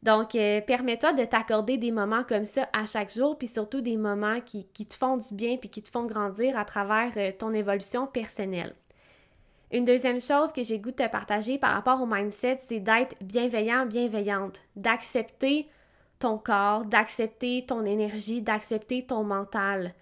Donc, 0.02 0.34
euh, 0.34 0.60
permets-toi 0.60 1.12
de 1.12 1.24
t'accorder 1.24 1.76
des 1.76 1.92
moments 1.92 2.24
comme 2.24 2.44
ça 2.44 2.68
à 2.72 2.84
chaque 2.86 3.12
jour, 3.12 3.38
puis 3.38 3.46
surtout 3.46 3.82
des 3.82 3.96
moments 3.96 4.40
qui, 4.40 4.64
te 4.64 4.94
font 4.94 5.18
du 5.18 5.32
bien, 5.34 5.58
puis 5.58 5.68
qui 5.68 5.82
te 5.82 5.90
font 5.90 6.06
grandir 6.06 6.58
à 6.58 6.64
travers 6.64 7.12
euh, 7.16 7.30
ton 7.38 7.52
évolution 7.52 8.06
personnelle. 8.06 8.74
Une 9.70 9.84
deuxième 9.84 10.20
chose 10.20 10.52
que 10.52 10.62
j'ai 10.62 10.78
goût 10.78 10.90
de 10.90 10.96
te 10.96 11.08
partager 11.08 11.56
par 11.56 11.72
rapport 11.72 12.02
au 12.02 12.06
mindset, 12.06 12.58
c'est 12.60 12.80
d'être 12.80 13.14
bienveillant, 13.22 13.86
bienveillante, 13.86 14.60
d'accepter 14.76 15.68
ton 16.18 16.36
corps, 16.36 16.84
d'accepter 16.84 17.64
ton 17.66 17.84
énergie, 17.84 18.42
d'accepter 18.42 19.06
ton 19.06 19.24
mental 19.24 19.94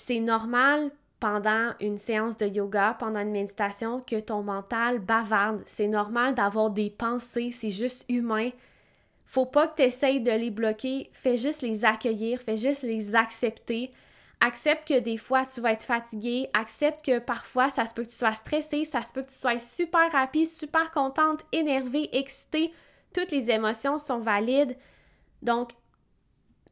c'est 0.00 0.20
normal 0.20 0.92
pendant 1.18 1.72
une 1.80 1.98
séance 1.98 2.36
de 2.36 2.46
yoga, 2.46 2.94
pendant 3.00 3.18
une 3.18 3.32
méditation, 3.32 4.00
que 4.00 4.20
ton 4.20 4.44
mental 4.44 5.00
bavarde. 5.00 5.60
C'est 5.66 5.88
normal 5.88 6.36
d'avoir 6.36 6.70
des 6.70 6.88
pensées, 6.88 7.50
c'est 7.50 7.70
juste 7.70 8.04
humain. 8.08 8.50
Faut 9.26 9.44
pas 9.44 9.66
que 9.66 9.76
tu 9.76 9.82
essayes 9.82 10.20
de 10.20 10.30
les 10.30 10.52
bloquer, 10.52 11.10
fais 11.12 11.36
juste 11.36 11.62
les 11.62 11.84
accueillir, 11.84 12.40
fais 12.40 12.56
juste 12.56 12.82
les 12.82 13.16
accepter. 13.16 13.90
Accepte 14.40 14.86
que 14.86 15.00
des 15.00 15.16
fois 15.16 15.44
tu 15.44 15.60
vas 15.60 15.72
être 15.72 15.84
fatigué, 15.84 16.48
accepte 16.54 17.04
que 17.04 17.18
parfois 17.18 17.68
ça 17.68 17.84
se 17.84 17.92
peut 17.92 18.04
que 18.04 18.10
tu 18.10 18.14
sois 18.14 18.34
stressé, 18.34 18.84
ça 18.84 19.02
se 19.02 19.12
peut 19.12 19.22
que 19.22 19.30
tu 19.30 19.34
sois 19.34 19.58
super 19.58 20.12
rapide, 20.12 20.46
super 20.46 20.92
contente, 20.92 21.44
énervée, 21.50 22.08
excitée. 22.16 22.72
Toutes 23.12 23.32
les 23.32 23.50
émotions 23.50 23.98
sont 23.98 24.20
valides. 24.20 24.76
Donc, 25.42 25.72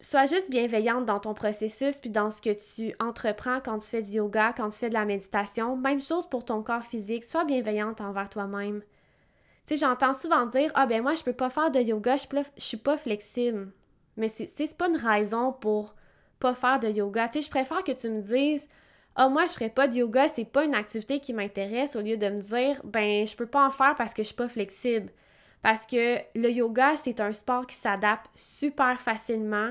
sois 0.01 0.27
juste 0.27 0.51
bienveillante 0.51 1.05
dans 1.05 1.21
ton 1.21 1.35
processus 1.35 1.97
puis 1.97 2.11
dans 2.11 2.31
ce 2.31 2.41
que 2.43 2.51
tu 2.51 2.95
entreprends 3.01 3.61
quand 3.61 3.79
tu 3.79 3.87
fais 3.87 4.03
du 4.03 4.13
yoga, 4.13 4.53
quand 4.57 4.69
tu 4.69 4.79
fais 4.79 4.89
de 4.89 4.95
la 4.95 5.05
méditation. 5.05 5.77
Même 5.77 6.03
chose 6.03 6.29
pour 6.29 6.45
ton 6.45 6.63
corps 6.63 6.85
physique, 6.85 7.25
sois 7.25 7.45
bienveillante 7.45 8.01
envers 8.01 8.29
toi-même. 8.29 8.83
Tu 9.67 9.77
sais, 9.77 9.87
j'entends 9.87 10.15
souvent 10.15 10.47
dire 10.47 10.71
Ah 10.75 10.87
ben 10.87 11.03
moi 11.03 11.15
je 11.15 11.23
peux 11.23 11.33
pas 11.33 11.51
faire 11.51 11.71
de 11.71 11.81
yoga, 11.81 12.17
je, 12.17 12.27
je 12.57 12.63
suis 12.63 12.77
pas 12.77 12.97
flexible. 12.97 13.73
Mais 14.17 14.29
c'est 14.29 14.77
pas 14.77 14.89
une 14.89 14.97
raison 14.97 15.53
pour 15.53 15.95
pas 16.39 16.55
faire 16.55 16.79
de 16.79 16.89
yoga. 16.89 17.29
Tu 17.29 17.41
sais, 17.41 17.47
je 17.47 17.51
préfère 17.51 17.83
que 17.85 17.93
tu 17.93 18.09
me 18.09 18.23
dises 18.23 18.67
Ah 19.15 19.29
moi 19.29 19.47
je 19.47 19.53
ferais 19.53 19.71
pas 19.71 19.89
de 19.89 19.97
yoga, 19.97 20.29
c'est 20.29 20.45
pas 20.45 20.65
une 20.65 20.75
activité 20.75 21.21
qui 21.21 21.33
m'intéresse 21.33 21.97
au 21.97 22.01
lieu 22.01 22.17
de 22.17 22.29
me 22.29 22.41
dire 22.41 22.81
ben 22.85 23.27
je 23.27 23.35
peux 23.35 23.47
pas 23.47 23.67
en 23.67 23.71
faire 23.71 23.95
parce 23.97 24.15
que 24.15 24.23
je 24.23 24.29
suis 24.29 24.37
pas 24.37 24.49
flexible. 24.49 25.11
Parce 25.63 25.87
que 25.87 26.19
le 26.35 26.51
yoga, 26.51 26.97
c'est 26.97 27.21
un 27.21 27.33
sport 27.33 27.67
qui 27.67 27.77
s'adapte 27.77 28.27
super 28.35 29.01
facilement. 29.01 29.71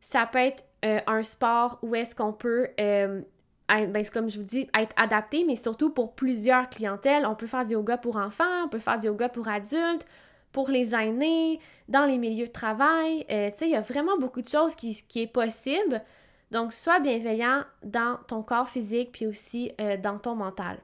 Ça 0.00 0.26
peut 0.26 0.38
être 0.38 0.64
euh, 0.84 0.98
un 1.06 1.22
sport 1.22 1.78
où 1.82 1.94
est-ce 1.94 2.14
qu'on 2.14 2.32
peut, 2.32 2.68
euh, 2.80 3.20
ben, 3.68 4.06
comme 4.12 4.28
je 4.28 4.38
vous 4.38 4.44
dis, 4.44 4.68
être 4.76 4.94
adapté, 4.96 5.44
mais 5.44 5.56
surtout 5.56 5.90
pour 5.90 6.14
plusieurs 6.14 6.68
clientèles. 6.70 7.26
On 7.26 7.34
peut 7.34 7.46
faire 7.46 7.64
du 7.64 7.74
yoga 7.74 7.96
pour 7.96 8.16
enfants, 8.16 8.64
on 8.64 8.68
peut 8.68 8.78
faire 8.78 8.98
du 8.98 9.06
yoga 9.06 9.28
pour 9.28 9.46
adultes, 9.48 10.06
pour 10.52 10.68
les 10.68 10.94
aînés, 10.94 11.60
dans 11.88 12.06
les 12.06 12.18
milieux 12.18 12.46
de 12.46 12.52
travail. 12.52 13.24
Euh, 13.30 13.50
tu 13.50 13.58
sais, 13.58 13.66
il 13.66 13.72
y 13.72 13.76
a 13.76 13.82
vraiment 13.82 14.18
beaucoup 14.18 14.42
de 14.42 14.48
choses 14.48 14.74
qui, 14.74 15.00
qui 15.06 15.22
est 15.22 15.32
possible. 15.32 16.02
Donc, 16.50 16.72
sois 16.72 16.98
bienveillant 16.98 17.62
dans 17.84 18.18
ton 18.26 18.42
corps 18.42 18.68
physique 18.68 19.12
puis 19.12 19.28
aussi 19.28 19.70
dans 20.02 20.18
ton 20.18 20.34
mental. 20.34 20.78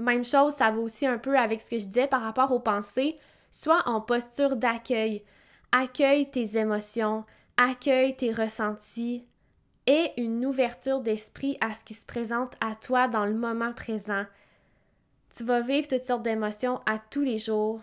Même 0.00 0.24
chose, 0.24 0.54
ça 0.54 0.70
va 0.70 0.78
aussi 0.78 1.06
un 1.06 1.18
peu 1.18 1.38
avec 1.38 1.60
ce 1.60 1.68
que 1.68 1.78
je 1.78 1.84
disais 1.84 2.06
par 2.06 2.22
rapport 2.22 2.52
aux 2.52 2.60
pensées. 2.60 3.18
Sois 3.50 3.82
en 3.84 4.00
posture 4.00 4.56
d'accueil. 4.56 5.22
Accueille 5.72 6.30
tes 6.30 6.56
émotions, 6.56 7.24
accueille 7.58 8.16
tes 8.16 8.32
ressentis 8.32 9.28
et 9.86 10.12
une 10.16 10.46
ouverture 10.46 11.00
d'esprit 11.00 11.58
à 11.60 11.74
ce 11.74 11.84
qui 11.84 11.94
se 11.94 12.06
présente 12.06 12.54
à 12.60 12.74
toi 12.74 13.08
dans 13.08 13.26
le 13.26 13.34
moment 13.34 13.74
présent. 13.74 14.24
Tu 15.36 15.44
vas 15.44 15.60
vivre 15.60 15.86
toutes 15.86 16.06
sortes 16.06 16.22
d'émotions 16.22 16.80
à 16.86 16.98
tous 16.98 17.22
les 17.22 17.38
jours. 17.38 17.80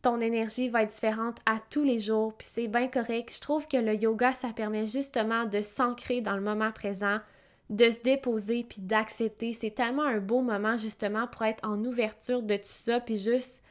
Ton 0.00 0.20
énergie 0.20 0.68
va 0.68 0.82
être 0.82 0.94
différente 0.94 1.38
à 1.44 1.56
tous 1.70 1.82
les 1.82 1.98
jours, 1.98 2.34
puis 2.34 2.46
c'est 2.48 2.68
bien 2.68 2.86
correct. 2.88 3.34
Je 3.34 3.40
trouve 3.40 3.66
que 3.66 3.78
le 3.78 3.94
yoga, 3.94 4.32
ça 4.32 4.50
permet 4.54 4.86
justement 4.86 5.44
de 5.44 5.60
s'ancrer 5.60 6.20
dans 6.20 6.34
le 6.34 6.40
moment 6.42 6.70
présent, 6.70 7.18
de 7.70 7.90
se 7.90 8.00
déposer 8.00 8.64
puis 8.64 8.80
d'accepter. 8.80 9.52
C'est 9.52 9.70
tellement 9.70 10.04
un 10.04 10.18
beau 10.18 10.40
moment 10.40 10.76
justement 10.76 11.26
pour 11.26 11.42
être 11.44 11.66
en 11.66 11.82
ouverture 11.84 12.42
de 12.42 12.56
tout 12.56 12.64
ça 12.64 13.00
puis 13.00 13.18
juste 13.18 13.62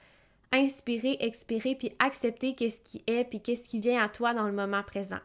inspirer, 0.51 1.17
expirer 1.19 1.75
puis 1.75 1.93
accepter 1.99 2.53
qu'est-ce 2.53 2.81
qui 2.81 3.03
est 3.07 3.23
puis 3.25 3.41
qu'est-ce 3.41 3.67
qui 3.67 3.79
vient 3.79 4.03
à 4.03 4.09
toi 4.09 4.33
dans 4.33 4.45
le 4.45 4.53
moment 4.53 4.83
présent. 4.83 5.19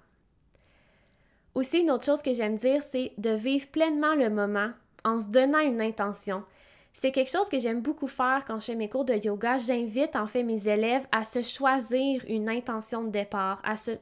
Aussi, 1.55 1.81
une 1.81 1.91
autre 1.91 2.05
chose 2.05 2.23
que 2.23 2.33
j'aime 2.33 2.57
dire, 2.57 2.83
c'est 2.83 3.13
de 3.19 3.31
vivre 3.31 3.67
pleinement 3.69 4.15
le 4.15 4.31
moment 4.31 4.71
en 5.05 5.19
se 5.19 5.27
donnant 5.27 5.59
une 5.59 5.81
intention. 5.81 6.45
C'est 6.93 7.13
quelque 7.13 7.31
chose 7.31 7.49
que 7.49 7.59
j'aime 7.59 7.81
beaucoup 7.81 8.07
faire 8.07 8.45
quand 8.47 8.61
je 8.61 8.67
fais 8.67 8.75
mes 8.75 8.89
cours 8.89 9.05
de 9.05 9.15
yoga. 9.15 9.57
J'invite 9.59 10.17
en 10.17 10.27
fait 10.27 10.43
mes 10.43 10.69
élèves 10.69 11.07
à 11.13 11.23
se 11.23 11.43
choisir 11.43 12.25
une 12.29 12.49
intention 12.49 13.05
de 13.05 13.11
départ, 13.11 13.61
à 13.65 13.77
se 13.77 13.93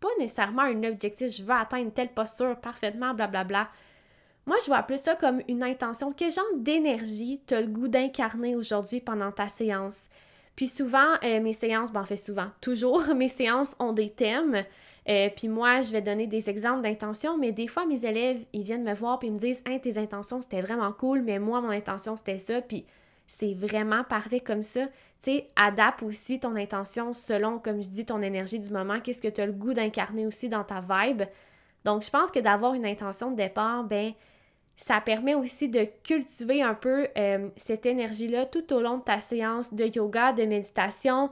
pas 0.00 0.08
nécessairement 0.18 0.62
un 0.62 0.84
objectif, 0.84 1.34
je 1.34 1.42
veux 1.42 1.54
atteindre 1.54 1.90
telle 1.90 2.10
posture 2.10 2.56
parfaitement, 2.60 3.14
blablabla. 3.14 3.44
Bla, 3.44 3.64
bla. 3.64 3.70
Moi, 4.46 4.56
je 4.62 4.66
vois 4.66 4.84
plus 4.84 5.00
ça 5.00 5.16
comme 5.16 5.42
une 5.48 5.64
intention. 5.64 6.12
Quel 6.16 6.30
genre 6.30 6.44
d'énergie 6.56 7.40
tu 7.48 7.54
le 7.56 7.66
goût 7.66 7.88
d'incarner 7.88 8.54
aujourd'hui 8.54 9.00
pendant 9.00 9.32
ta 9.32 9.48
séance? 9.48 10.08
Puis 10.54 10.68
souvent, 10.68 11.14
euh, 11.24 11.40
mes 11.40 11.52
séances, 11.52 11.92
ben 11.92 12.02
en 12.02 12.04
fait 12.04 12.16
souvent, 12.16 12.48
toujours, 12.60 13.02
mes 13.14 13.28
séances 13.28 13.74
ont 13.80 13.92
des 13.92 14.10
thèmes. 14.10 14.64
Euh, 15.08 15.28
puis 15.34 15.48
moi, 15.48 15.82
je 15.82 15.90
vais 15.90 16.00
donner 16.00 16.28
des 16.28 16.48
exemples 16.48 16.82
d'intentions, 16.82 17.36
mais 17.36 17.50
des 17.50 17.66
fois, 17.66 17.86
mes 17.86 18.04
élèves, 18.04 18.44
ils 18.52 18.62
viennent 18.62 18.84
me 18.84 18.94
voir 18.94 19.18
puis 19.18 19.28
ils 19.28 19.34
me 19.34 19.38
disent 19.38 19.62
Hein, 19.66 19.78
tes 19.80 19.98
intentions, 19.98 20.40
c'était 20.40 20.62
vraiment 20.62 20.92
cool, 20.92 21.22
mais 21.22 21.40
moi, 21.40 21.60
mon 21.60 21.70
intention, 21.70 22.16
c'était 22.16 22.38
ça. 22.38 22.60
Puis 22.60 22.86
c'est 23.26 23.54
vraiment 23.54 24.04
parfait 24.04 24.40
comme 24.40 24.62
ça. 24.62 24.86
Tu 25.22 25.32
sais, 25.32 25.50
adapte 25.56 26.04
aussi 26.04 26.38
ton 26.38 26.54
intention 26.54 27.12
selon, 27.12 27.58
comme 27.58 27.82
je 27.82 27.88
dis, 27.88 28.04
ton 28.04 28.22
énergie 28.22 28.60
du 28.60 28.70
moment. 28.70 29.00
Qu'est-ce 29.00 29.22
que 29.22 29.28
tu 29.28 29.40
as 29.40 29.46
le 29.46 29.52
goût 29.52 29.74
d'incarner 29.74 30.24
aussi 30.24 30.48
dans 30.48 30.62
ta 30.62 30.80
vibe? 30.80 31.22
Donc, 31.84 32.02
je 32.02 32.10
pense 32.10 32.30
que 32.30 32.40
d'avoir 32.40 32.74
une 32.74 32.86
intention 32.86 33.30
de 33.30 33.36
départ, 33.36 33.84
ben, 33.84 34.12
ça 34.76 35.00
permet 35.00 35.34
aussi 35.34 35.68
de 35.68 35.86
cultiver 36.04 36.62
un 36.62 36.74
peu 36.74 37.08
euh, 37.16 37.48
cette 37.56 37.86
énergie-là 37.86 38.46
tout 38.46 38.72
au 38.74 38.80
long 38.80 38.98
de 38.98 39.02
ta 39.02 39.20
séance 39.20 39.72
de 39.72 39.84
yoga, 39.84 40.32
de 40.32 40.44
méditation, 40.44 41.30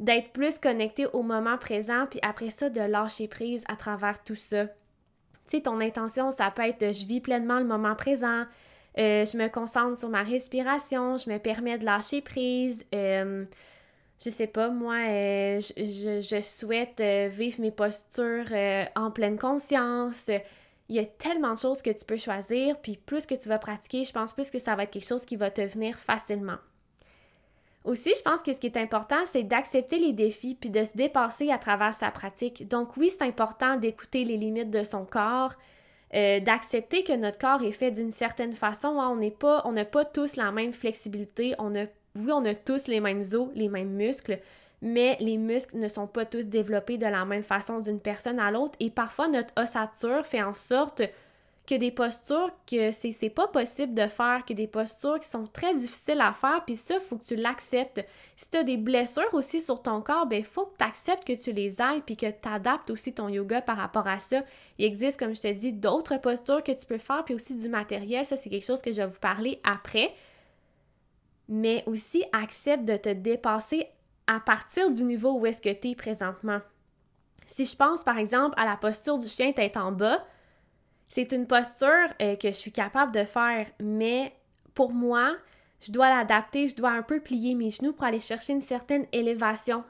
d'être 0.00 0.30
plus 0.32 0.58
connecté 0.58 1.06
au 1.12 1.22
moment 1.22 1.58
présent, 1.58 2.06
puis 2.10 2.18
après 2.22 2.50
ça, 2.50 2.70
de 2.70 2.80
lâcher 2.80 3.28
prise 3.28 3.64
à 3.68 3.76
travers 3.76 4.22
tout 4.24 4.36
ça. 4.36 4.66
Tu 4.66 5.56
sais, 5.56 5.60
ton 5.62 5.80
intention, 5.80 6.30
ça 6.30 6.50
peut 6.50 6.62
être 6.62 6.80
de 6.80 6.92
je 6.92 7.04
vis 7.06 7.20
pleinement 7.20 7.58
le 7.58 7.66
moment 7.66 7.94
présent, 7.94 8.44
euh, 8.98 9.24
je 9.24 9.36
me 9.36 9.48
concentre 9.48 9.98
sur 9.98 10.08
ma 10.08 10.22
respiration, 10.22 11.18
je 11.18 11.30
me 11.30 11.38
permets 11.38 11.78
de 11.78 11.84
lâcher 11.84 12.22
prise. 12.22 12.86
Euh, 12.94 13.44
je 14.24 14.30
sais 14.30 14.46
pas, 14.46 14.70
moi, 14.70 14.96
je, 15.60 16.20
je, 16.20 16.40
souhaite 16.40 17.00
vivre 17.00 17.60
mes 17.60 17.70
postures 17.70 18.52
en 18.96 19.12
pleine 19.12 19.38
conscience. 19.38 20.28
Il 20.88 20.96
y 20.96 20.98
a 21.00 21.04
tellement 21.04 21.54
de 21.54 21.58
choses 21.58 21.82
que 21.82 21.90
tu 21.90 22.04
peux 22.04 22.16
choisir, 22.16 22.80
puis 22.80 22.96
plus 22.96 23.26
que 23.26 23.34
tu 23.34 23.48
vas 23.48 23.58
pratiquer, 23.58 24.04
je 24.04 24.12
pense 24.12 24.32
plus 24.32 24.50
que 24.50 24.58
ça 24.58 24.74
va 24.74 24.84
être 24.84 24.90
quelque 24.90 25.06
chose 25.06 25.24
qui 25.24 25.36
va 25.36 25.50
te 25.50 25.60
venir 25.60 25.98
facilement. 25.98 26.58
Aussi, 27.84 28.12
je 28.16 28.22
pense 28.22 28.42
que 28.42 28.52
ce 28.52 28.58
qui 28.58 28.66
est 28.66 28.76
important, 28.76 29.24
c'est 29.24 29.44
d'accepter 29.44 29.98
les 29.98 30.12
défis 30.12 30.54
puis 30.54 30.68
de 30.68 30.84
se 30.84 30.96
dépasser 30.96 31.50
à 31.50 31.58
travers 31.58 31.94
sa 31.94 32.10
pratique. 32.10 32.68
Donc 32.68 32.96
oui, 32.96 33.10
c'est 33.10 33.24
important 33.24 33.76
d'écouter 33.76 34.24
les 34.24 34.36
limites 34.36 34.70
de 34.70 34.82
son 34.82 35.06
corps, 35.06 35.54
euh, 36.14 36.40
d'accepter 36.40 37.04
que 37.04 37.14
notre 37.14 37.38
corps 37.38 37.62
est 37.62 37.72
fait 37.72 37.90
d'une 37.90 38.12
certaine 38.12 38.52
façon. 38.52 39.00
Hein. 39.00 39.10
On 39.10 39.16
n'est 39.16 39.30
pas, 39.30 39.62
on 39.64 39.72
n'a 39.72 39.84
pas 39.84 40.04
tous 40.04 40.36
la 40.36 40.50
même 40.52 40.72
flexibilité. 40.72 41.54
On 41.58 41.74
a, 41.76 41.84
oui, 42.16 42.32
on 42.32 42.44
a 42.44 42.54
tous 42.54 42.88
les 42.88 43.00
mêmes 43.00 43.22
os, 43.32 43.48
les 43.54 43.68
mêmes 43.68 43.92
muscles, 43.92 44.38
mais 44.80 45.16
les 45.20 45.36
muscles 45.36 45.78
ne 45.78 45.88
sont 45.88 46.06
pas 46.06 46.24
tous 46.24 46.46
développés 46.46 46.98
de 46.98 47.06
la 47.06 47.24
même 47.24 47.42
façon 47.42 47.80
d'une 47.80 48.00
personne 48.00 48.38
à 48.38 48.50
l'autre 48.50 48.76
et 48.80 48.90
parfois 48.90 49.28
notre 49.28 49.52
ossature 49.60 50.24
fait 50.24 50.42
en 50.42 50.54
sorte 50.54 51.02
que 51.68 51.74
des 51.74 51.90
postures 51.90 52.50
que 52.66 52.92
c'est 52.92 53.28
pas 53.28 53.46
possible 53.46 53.92
de 53.92 54.06
faire, 54.06 54.42
que 54.46 54.54
des 54.54 54.66
postures 54.66 55.20
qui 55.20 55.28
sont 55.28 55.46
très 55.46 55.74
difficiles 55.74 56.20
à 56.22 56.32
faire, 56.32 56.64
puis 56.64 56.76
ça, 56.76 56.94
il 56.94 57.00
faut 57.00 57.18
que 57.18 57.26
tu 57.26 57.36
l'acceptes. 57.36 58.02
Si 58.36 58.48
tu 58.48 58.56
as 58.56 58.62
des 58.62 58.78
blessures 58.78 59.34
aussi 59.34 59.60
sur 59.60 59.82
ton 59.82 60.00
corps, 60.00 60.26
ben 60.26 60.38
il 60.38 60.46
faut 60.46 60.64
que 60.64 60.78
tu 60.78 60.84
acceptes 60.84 61.26
que 61.26 61.34
tu 61.34 61.52
les 61.52 61.82
ailles, 61.82 62.00
puis 62.00 62.16
que 62.16 62.30
tu 62.30 62.48
adaptes 62.48 62.88
aussi 62.88 63.12
ton 63.12 63.28
yoga 63.28 63.60
par 63.60 63.76
rapport 63.76 64.08
à 64.08 64.18
ça. 64.18 64.42
Il 64.78 64.86
existe, 64.86 65.20
comme 65.20 65.36
je 65.36 65.42
te 65.42 65.52
dis, 65.52 65.72
d'autres 65.74 66.16
postures 66.16 66.62
que 66.62 66.72
tu 66.72 66.86
peux 66.86 66.96
faire, 66.96 67.22
puis 67.24 67.34
aussi 67.34 67.54
du 67.54 67.68
matériel. 67.68 68.24
Ça, 68.24 68.38
c'est 68.38 68.48
quelque 68.48 68.66
chose 68.66 68.80
que 68.80 68.90
je 68.90 69.02
vais 69.02 69.06
vous 69.06 69.20
parler 69.20 69.60
après. 69.62 70.14
Mais 71.48 71.82
aussi, 71.86 72.24
accepte 72.32 72.86
de 72.86 72.96
te 72.96 73.10
dépasser 73.10 73.88
à 74.28 74.38
partir 74.38 74.92
du 74.92 75.02
niveau 75.02 75.32
où 75.32 75.46
est-ce 75.46 75.60
que 75.60 75.72
tu 75.72 75.88
es 75.88 75.94
présentement. 75.96 76.60
Si 77.46 77.64
je 77.64 77.74
pense 77.74 78.04
par 78.04 78.18
exemple 78.18 78.54
à 78.60 78.66
la 78.66 78.76
posture 78.76 79.18
du 79.18 79.26
chien 79.26 79.52
tête 79.52 79.76
en 79.76 79.90
bas, 79.90 80.22
c'est 81.08 81.32
une 81.32 81.46
posture 81.46 82.06
euh, 82.22 82.36
que 82.36 82.48
je 82.48 82.52
suis 82.52 82.70
capable 82.70 83.12
de 83.12 83.24
faire, 83.24 83.66
mais 83.80 84.32
pour 84.74 84.92
moi, 84.92 85.34
je 85.80 85.90
dois 85.90 86.10
l'adapter, 86.10 86.68
je 86.68 86.76
dois 86.76 86.90
un 86.90 87.02
peu 87.02 87.20
plier 87.20 87.54
mes 87.54 87.70
genoux 87.70 87.94
pour 87.94 88.04
aller 88.04 88.18
chercher 88.18 88.52
une 88.52 88.60
certaine 88.60 89.06
élévation. 89.12 89.82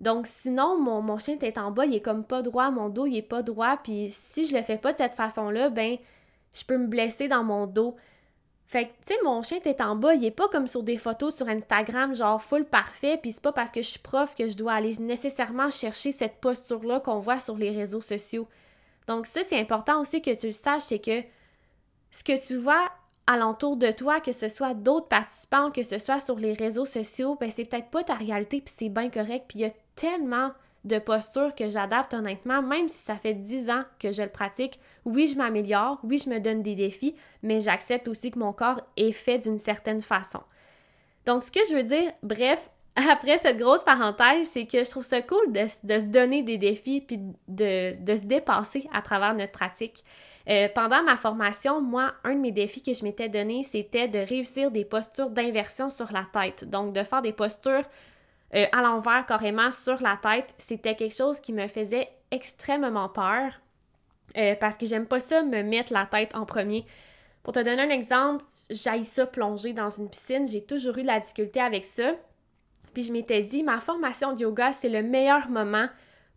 Donc 0.00 0.26
sinon, 0.26 0.76
mon, 0.80 1.00
mon 1.00 1.18
chien 1.18 1.36
tête 1.36 1.58
en 1.58 1.70
bas, 1.70 1.86
il 1.86 1.94
est 1.94 2.00
comme 2.00 2.24
pas 2.24 2.42
droit, 2.42 2.70
mon 2.72 2.88
dos, 2.88 3.06
il 3.06 3.16
est 3.16 3.22
pas 3.22 3.42
droit, 3.42 3.76
puis 3.76 4.08
si 4.10 4.44
je 4.44 4.56
le 4.56 4.62
fais 4.62 4.78
pas 4.78 4.92
de 4.92 4.98
cette 4.98 5.14
façon-là, 5.14 5.70
ben 5.70 5.96
je 6.52 6.64
peux 6.64 6.76
me 6.76 6.88
blesser 6.88 7.28
dans 7.28 7.44
mon 7.44 7.68
dos. 7.68 7.96
Fait 8.72 8.86
que, 8.86 8.92
tu 9.06 9.12
sais, 9.12 9.20
mon 9.22 9.42
chien 9.42 9.58
est 9.62 9.82
en 9.82 9.96
bas, 9.96 10.14
il 10.14 10.24
est 10.24 10.30
pas 10.30 10.48
comme 10.48 10.66
sur 10.66 10.82
des 10.82 10.96
photos 10.96 11.36
sur 11.36 11.46
Instagram, 11.46 12.14
genre 12.14 12.40
full 12.40 12.64
parfait, 12.64 13.18
puis 13.20 13.30
c'est 13.30 13.42
pas 13.42 13.52
parce 13.52 13.70
que 13.70 13.82
je 13.82 13.86
suis 13.86 13.98
prof 13.98 14.34
que 14.34 14.48
je 14.48 14.56
dois 14.56 14.72
aller 14.72 14.96
nécessairement 14.98 15.68
chercher 15.68 16.10
cette 16.10 16.36
posture-là 16.40 17.00
qu'on 17.00 17.18
voit 17.18 17.38
sur 17.38 17.54
les 17.54 17.68
réseaux 17.68 18.00
sociaux. 18.00 18.48
Donc 19.06 19.26
ça, 19.26 19.42
c'est 19.44 19.60
important 19.60 20.00
aussi 20.00 20.22
que 20.22 20.34
tu 20.34 20.46
le 20.46 20.52
saches, 20.52 20.84
c'est 20.84 21.00
que 21.00 21.22
ce 22.12 22.24
que 22.24 22.42
tu 22.46 22.56
vois 22.56 22.90
alentour 23.26 23.76
de 23.76 23.90
toi, 23.90 24.20
que 24.20 24.32
ce 24.32 24.48
soit 24.48 24.72
d'autres 24.72 25.08
participants, 25.08 25.70
que 25.70 25.82
ce 25.82 25.98
soit 25.98 26.18
sur 26.18 26.38
les 26.38 26.54
réseaux 26.54 26.86
sociaux, 26.86 27.36
ben 27.38 27.50
c'est 27.50 27.66
peut-être 27.66 27.90
pas 27.90 28.04
ta 28.04 28.14
réalité, 28.14 28.62
puis 28.62 28.74
c'est 28.74 28.88
bien 28.88 29.10
correct, 29.10 29.44
puis 29.48 29.58
il 29.58 29.62
y 29.62 29.66
a 29.66 29.72
tellement 29.96 30.52
de 30.84 30.98
posture 30.98 31.54
que 31.54 31.68
j'adapte 31.68 32.14
honnêtement, 32.14 32.62
même 32.62 32.88
si 32.88 33.00
ça 33.00 33.18
fait 33.18 33.34
10 33.34 33.68
ans 33.68 33.84
que 33.98 34.12
je 34.12 34.22
le 34.22 34.30
pratique. 34.30 34.80
Oui, 35.04 35.26
je 35.26 35.36
m'améliore, 35.36 35.98
oui, 36.04 36.18
je 36.18 36.30
me 36.30 36.38
donne 36.38 36.62
des 36.62 36.74
défis, 36.74 37.14
mais 37.42 37.60
j'accepte 37.60 38.06
aussi 38.08 38.30
que 38.30 38.38
mon 38.38 38.52
corps 38.52 38.80
est 38.96 39.12
fait 39.12 39.38
d'une 39.38 39.58
certaine 39.58 40.00
façon. 40.00 40.40
Donc, 41.26 41.42
ce 41.42 41.50
que 41.50 41.60
je 41.68 41.74
veux 41.74 41.82
dire, 41.82 42.12
bref, 42.22 42.70
après 43.10 43.38
cette 43.38 43.58
grosse 43.58 43.82
parenthèse, 43.82 44.48
c'est 44.48 44.66
que 44.66 44.84
je 44.84 44.90
trouve 44.90 45.04
ça 45.04 45.22
cool 45.22 45.52
de, 45.52 45.66
se 45.66 46.06
donner 46.06 46.42
des 46.42 46.58
défis 46.58 47.00
puis 47.00 47.18
de, 47.48 47.94
se 48.06 48.24
dépasser 48.24 48.88
à 48.92 49.02
travers 49.02 49.34
notre 49.34 49.52
pratique. 49.52 50.04
Euh, 50.48 50.68
pendant 50.74 51.02
ma 51.04 51.16
formation, 51.16 51.80
moi, 51.80 52.12
un 52.24 52.34
de 52.34 52.40
mes 52.40 52.50
défis 52.50 52.82
que 52.82 52.94
je 52.94 53.04
m'étais 53.04 53.28
donné, 53.28 53.62
c'était 53.62 54.08
de 54.08 54.18
réussir 54.18 54.70
des 54.70 54.84
postures 54.84 55.30
d'inversion 55.30 55.88
sur 55.88 56.12
la 56.12 56.26
tête. 56.32 56.68
Donc, 56.68 56.92
de 56.92 57.02
faire 57.04 57.22
des 57.22 57.32
postures 57.32 57.84
euh, 58.54 58.66
à 58.72 58.82
l'envers 58.82 59.24
carrément 59.26 59.70
sur 59.70 60.02
la 60.02 60.16
tête, 60.16 60.52
c'était 60.58 60.96
quelque 60.96 61.14
chose 61.14 61.40
qui 61.40 61.52
me 61.52 61.68
faisait 61.68 62.08
extrêmement 62.30 63.08
peur 63.08 63.60
euh, 64.36 64.54
parce 64.58 64.76
que 64.76 64.86
j'aime 64.86 65.06
pas 65.06 65.20
ça 65.20 65.42
me 65.42 65.62
mettre 65.62 65.92
la 65.92 66.06
tête 66.06 66.34
en 66.34 66.46
premier. 66.46 66.84
Pour 67.42 67.52
te 67.52 67.60
donner 67.60 67.82
un 67.82 67.90
exemple, 67.90 68.44
j'aille 68.70 69.04
ça 69.04 69.26
plonger 69.26 69.72
dans 69.72 69.90
une 69.90 70.08
piscine, 70.08 70.46
j'ai 70.46 70.62
toujours 70.62 70.98
eu 70.98 71.02
la 71.02 71.20
difficulté 71.20 71.60
avec 71.60 71.84
ça. 71.84 72.14
Puis 72.94 73.04
je 73.04 73.12
m'étais 73.12 73.42
dit, 73.42 73.62
ma 73.62 73.78
formation 73.78 74.32
de 74.32 74.40
yoga, 74.42 74.72
c'est 74.72 74.88
le 74.88 75.02
meilleur 75.02 75.48
moment 75.48 75.88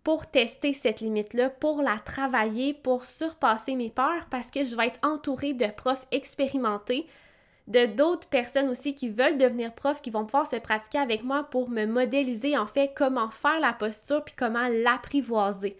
pour 0.03 0.27
tester 0.27 0.71
cette 0.71 1.01
limite-là, 1.01 1.49
pour 1.49 1.81
la 1.81 1.97
travailler, 1.97 2.73
pour 2.73 3.05
surpasser 3.05 3.75
mes 3.75 3.89
peurs, 3.89 4.27
parce 4.29 4.51
que 4.51 4.63
je 4.63 4.75
vais 4.75 4.87
être 4.87 4.99
entourée 5.03 5.53
de 5.53 5.65
profs 5.65 6.05
expérimentés, 6.11 7.07
de 7.67 7.87
d'autres 7.87 8.27
personnes 8.27 8.69
aussi 8.69 8.93
qui 8.93 9.09
veulent 9.09 9.39
devenir 9.39 9.73
profs, 9.73 10.03
qui 10.03 10.11
vont 10.11 10.25
pouvoir 10.25 10.45
se 10.45 10.57
pratiquer 10.57 10.99
avec 10.99 11.23
moi 11.23 11.45
pour 11.49 11.69
me 11.69 11.85
modéliser 11.85 12.55
en 12.55 12.67
fait 12.67 12.93
comment 12.95 13.31
faire 13.31 13.59
la 13.59 13.73
posture 13.73 14.23
puis 14.23 14.35
comment 14.37 14.67
l'apprivoiser. 14.69 15.75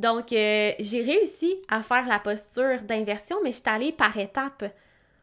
Donc, 0.00 0.32
euh, 0.32 0.72
j'ai 0.78 1.02
réussi 1.02 1.56
à 1.68 1.82
faire 1.82 2.08
la 2.08 2.18
posture 2.18 2.80
d'inversion, 2.80 3.36
mais 3.44 3.50
je 3.52 3.56
suis 3.56 3.68
allée 3.68 3.92
par 3.92 4.16
étapes. 4.16 4.64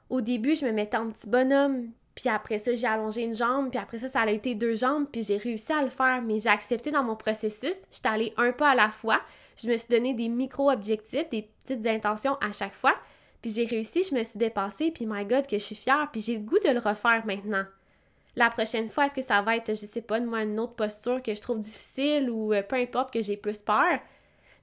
Au 0.07 0.21
début, 0.21 0.53
je 0.53 0.67
me 0.67 0.71
mettais 0.71 0.97
en 0.97 1.09
petit 1.09 1.27
bonhomme, 1.27 1.89
puis 2.13 2.29
après 2.29 2.59
ça, 2.59 2.75
j'ai 2.75 2.85
allongé 2.85 3.23
une 3.23 3.33
jambe, 3.33 3.71
puis 3.71 3.79
après 3.79 3.97
ça, 3.97 4.07
ça 4.07 4.21
a 4.21 4.29
été 4.29 4.53
deux 4.53 4.75
jambes, 4.75 5.07
puis 5.11 5.23
j'ai 5.23 5.37
réussi 5.37 5.73
à 5.73 5.81
le 5.81 5.89
faire, 5.89 6.21
mais 6.21 6.37
j'ai 6.37 6.49
accepté 6.49 6.91
dans 6.91 7.03
mon 7.03 7.15
processus. 7.15 7.73
J'étais 7.91 8.07
allée 8.07 8.33
un 8.37 8.51
pas 8.51 8.69
à 8.69 8.75
la 8.75 8.89
fois. 8.89 9.19
Je 9.59 9.67
me 9.67 9.75
suis 9.77 9.87
donné 9.87 10.13
des 10.13 10.29
micro-objectifs, 10.29 11.27
des 11.31 11.49
petites 11.65 11.87
intentions 11.87 12.37
à 12.39 12.51
chaque 12.51 12.75
fois. 12.75 12.93
Puis 13.41 13.51
j'ai 13.55 13.65
réussi, 13.65 14.03
je 14.03 14.13
me 14.13 14.21
suis 14.21 14.37
dépassée, 14.37 14.91
puis 14.91 15.07
my 15.07 15.25
God, 15.25 15.47
que 15.47 15.57
je 15.57 15.63
suis 15.63 15.75
fière, 15.75 16.07
puis 16.11 16.21
j'ai 16.21 16.35
le 16.35 16.41
goût 16.41 16.59
de 16.63 16.69
le 16.69 16.79
refaire 16.79 17.25
maintenant. 17.25 17.65
La 18.35 18.51
prochaine 18.51 18.89
fois, 18.89 19.07
est-ce 19.07 19.15
que 19.15 19.23
ça 19.23 19.41
va 19.41 19.55
être, 19.55 19.69
je 19.69 19.87
sais 19.87 20.01
pas, 20.01 20.19
moi, 20.19 20.43
une 20.43 20.59
autre 20.59 20.75
posture 20.75 21.23
que 21.23 21.33
je 21.33 21.41
trouve 21.41 21.61
difficile 21.61 22.29
ou 22.29 22.53
euh, 22.53 22.61
peu 22.61 22.75
importe 22.75 23.11
que 23.11 23.23
j'ai 23.23 23.37
plus 23.37 23.57
peur? 23.57 23.99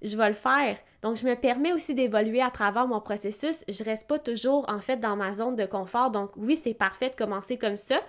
Je 0.05 0.17
vais 0.17 0.29
le 0.29 0.35
faire. 0.35 0.79
Donc, 1.03 1.17
je 1.17 1.27
me 1.27 1.35
permets 1.35 1.73
aussi 1.73 1.95
d'évoluer 1.95 2.41
à 2.41 2.51
travers 2.51 2.87
mon 2.87 3.01
processus. 3.01 3.65
Je 3.69 3.83
reste 3.83 4.07
pas 4.07 4.19
toujours, 4.19 4.65
en 4.69 4.79
fait, 4.79 4.99
dans 4.99 5.17
ma 5.17 5.33
zone 5.33 5.57
de 5.57 5.67
confort. 5.67 6.11
Donc, 6.11 6.31
oui, 6.37 6.57
c'est 6.57 6.75
parfait 6.75 7.11
de 7.11 7.17
commencer 7.17 7.57
comme 7.57 7.77
ça, 7.77 8.01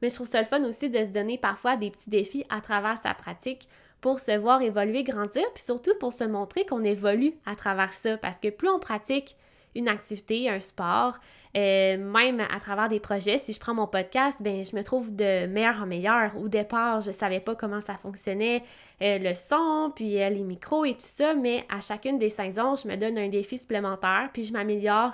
mais 0.00 0.08
je 0.08 0.14
trouve 0.14 0.28
ça 0.28 0.40
le 0.40 0.46
fun 0.46 0.62
aussi 0.64 0.88
de 0.88 1.04
se 1.04 1.10
donner 1.10 1.36
parfois 1.36 1.76
des 1.76 1.90
petits 1.90 2.08
défis 2.08 2.44
à 2.48 2.60
travers 2.60 2.98
sa 2.98 3.14
pratique 3.14 3.68
pour 4.00 4.18
se 4.18 4.36
voir 4.38 4.62
évoluer, 4.62 5.02
grandir, 5.02 5.44
puis 5.52 5.62
surtout 5.62 5.92
pour 6.00 6.12
se 6.12 6.24
montrer 6.24 6.64
qu'on 6.64 6.84
évolue 6.84 7.34
à 7.44 7.54
travers 7.54 7.92
ça. 7.92 8.16
Parce 8.16 8.38
que 8.38 8.48
plus 8.48 8.68
on 8.68 8.78
pratique 8.78 9.36
une 9.74 9.88
activité, 9.88 10.48
un 10.48 10.60
sport, 10.60 11.18
euh, 11.56 11.96
même 11.96 12.40
à 12.40 12.60
travers 12.60 12.88
des 12.88 13.00
projets, 13.00 13.36
si 13.36 13.52
je 13.52 13.58
prends 13.58 13.74
mon 13.74 13.88
podcast, 13.88 14.40
ben 14.40 14.62
je 14.62 14.76
me 14.76 14.84
trouve 14.84 15.14
de 15.14 15.46
meilleur 15.46 15.82
en 15.82 15.86
meilleur. 15.86 16.36
Au 16.36 16.48
départ, 16.48 17.00
je 17.00 17.10
savais 17.10 17.40
pas 17.40 17.56
comment 17.56 17.80
ça 17.80 17.94
fonctionnait, 17.94 18.62
euh, 19.02 19.18
le 19.18 19.34
son, 19.34 19.90
puis 19.94 20.22
euh, 20.22 20.28
les 20.28 20.44
micros 20.44 20.84
et 20.84 20.92
tout 20.92 21.00
ça, 21.00 21.34
mais 21.34 21.64
à 21.68 21.80
chacune 21.80 22.18
des 22.18 22.28
saisons, 22.28 22.76
je 22.76 22.86
me 22.86 22.96
donne 22.96 23.18
un 23.18 23.28
défi 23.28 23.58
supplémentaire, 23.58 24.30
puis 24.32 24.44
je 24.44 24.52
m'améliore 24.52 25.12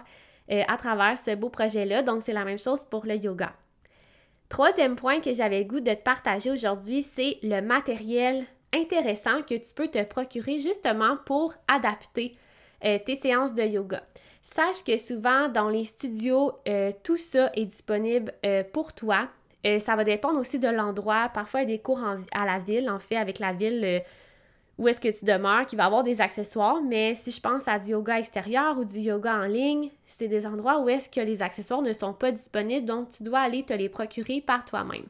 à 0.49 0.77
travers 0.77 1.19
ce 1.19 1.35
beau 1.35 1.49
projet-là. 1.49 2.03
Donc, 2.03 2.23
c'est 2.23 2.33
la 2.33 2.45
même 2.45 2.59
chose 2.59 2.85
pour 2.89 3.05
le 3.05 3.17
yoga. 3.17 3.53
Troisième 4.49 4.95
point 4.95 5.19
que 5.21 5.35
j'avais 5.35 5.59
le 5.59 5.65
goût 5.65 5.81
de 5.81 5.91
te 5.91 6.03
partager 6.03 6.53
aujourd'hui, 6.53 7.03
c'est 7.03 7.39
le 7.43 7.61
matériel 7.61 8.45
intéressant 8.73 9.43
que 9.43 9.57
tu 9.57 9.75
peux 9.75 9.89
te 9.89 10.05
procurer 10.05 10.61
justement 10.61 11.17
pour 11.27 11.53
adapter 11.67 12.31
tes 12.81 13.15
séances 13.17 13.55
de 13.55 13.63
yoga. 13.65 14.05
Sache 14.49 14.85
que 14.87 14.97
souvent 14.97 15.49
dans 15.49 15.69
les 15.69 15.85
studios, 15.85 16.53
euh, 16.69 16.93
tout 17.03 17.17
ça 17.17 17.51
est 17.57 17.65
disponible 17.65 18.33
euh, 18.47 18.63
pour 18.63 18.93
toi. 18.93 19.29
Euh, 19.67 19.81
ça 19.81 19.97
va 19.97 20.05
dépendre 20.05 20.39
aussi 20.39 20.61
de 20.61 20.69
l'endroit. 20.69 21.31
Parfois, 21.35 21.63
il 21.63 21.69
y 21.69 21.73
a 21.73 21.77
des 21.77 21.83
cours 21.83 22.01
à 22.33 22.47
la 22.47 22.61
ville, 22.61 22.89
en 22.89 23.01
fait, 23.01 23.17
avec 23.17 23.41
la 23.41 23.53
ville 23.53 24.05
où 24.79 24.87
est-ce 24.87 25.01
que 25.01 25.09
tu 25.09 25.25
demeures, 25.25 25.67
qui 25.67 25.75
va 25.75 25.87
avoir 25.87 26.05
des 26.05 26.21
accessoires. 26.21 26.81
Mais 26.81 27.17
si 27.17 27.33
je 27.33 27.41
pense 27.41 27.67
à 27.67 27.81
du 27.81 27.89
yoga 27.89 28.21
extérieur 28.21 28.79
ou 28.79 28.85
du 28.85 29.01
yoga 29.01 29.35
en 29.35 29.47
ligne, 29.47 29.91
c'est 30.07 30.29
des 30.29 30.47
endroits 30.47 30.79
où 30.79 30.89
est-ce 30.89 31.09
que 31.09 31.21
les 31.21 31.43
accessoires 31.43 31.83
ne 31.83 31.93
sont 31.93 32.13
pas 32.13 32.31
disponibles, 32.31 32.87
donc 32.87 33.11
tu 33.11 33.25
dois 33.25 33.41
aller 33.41 33.65
te 33.65 33.73
les 33.73 33.89
procurer 33.89 34.41
par 34.41 34.65
toi-même. 34.65 35.07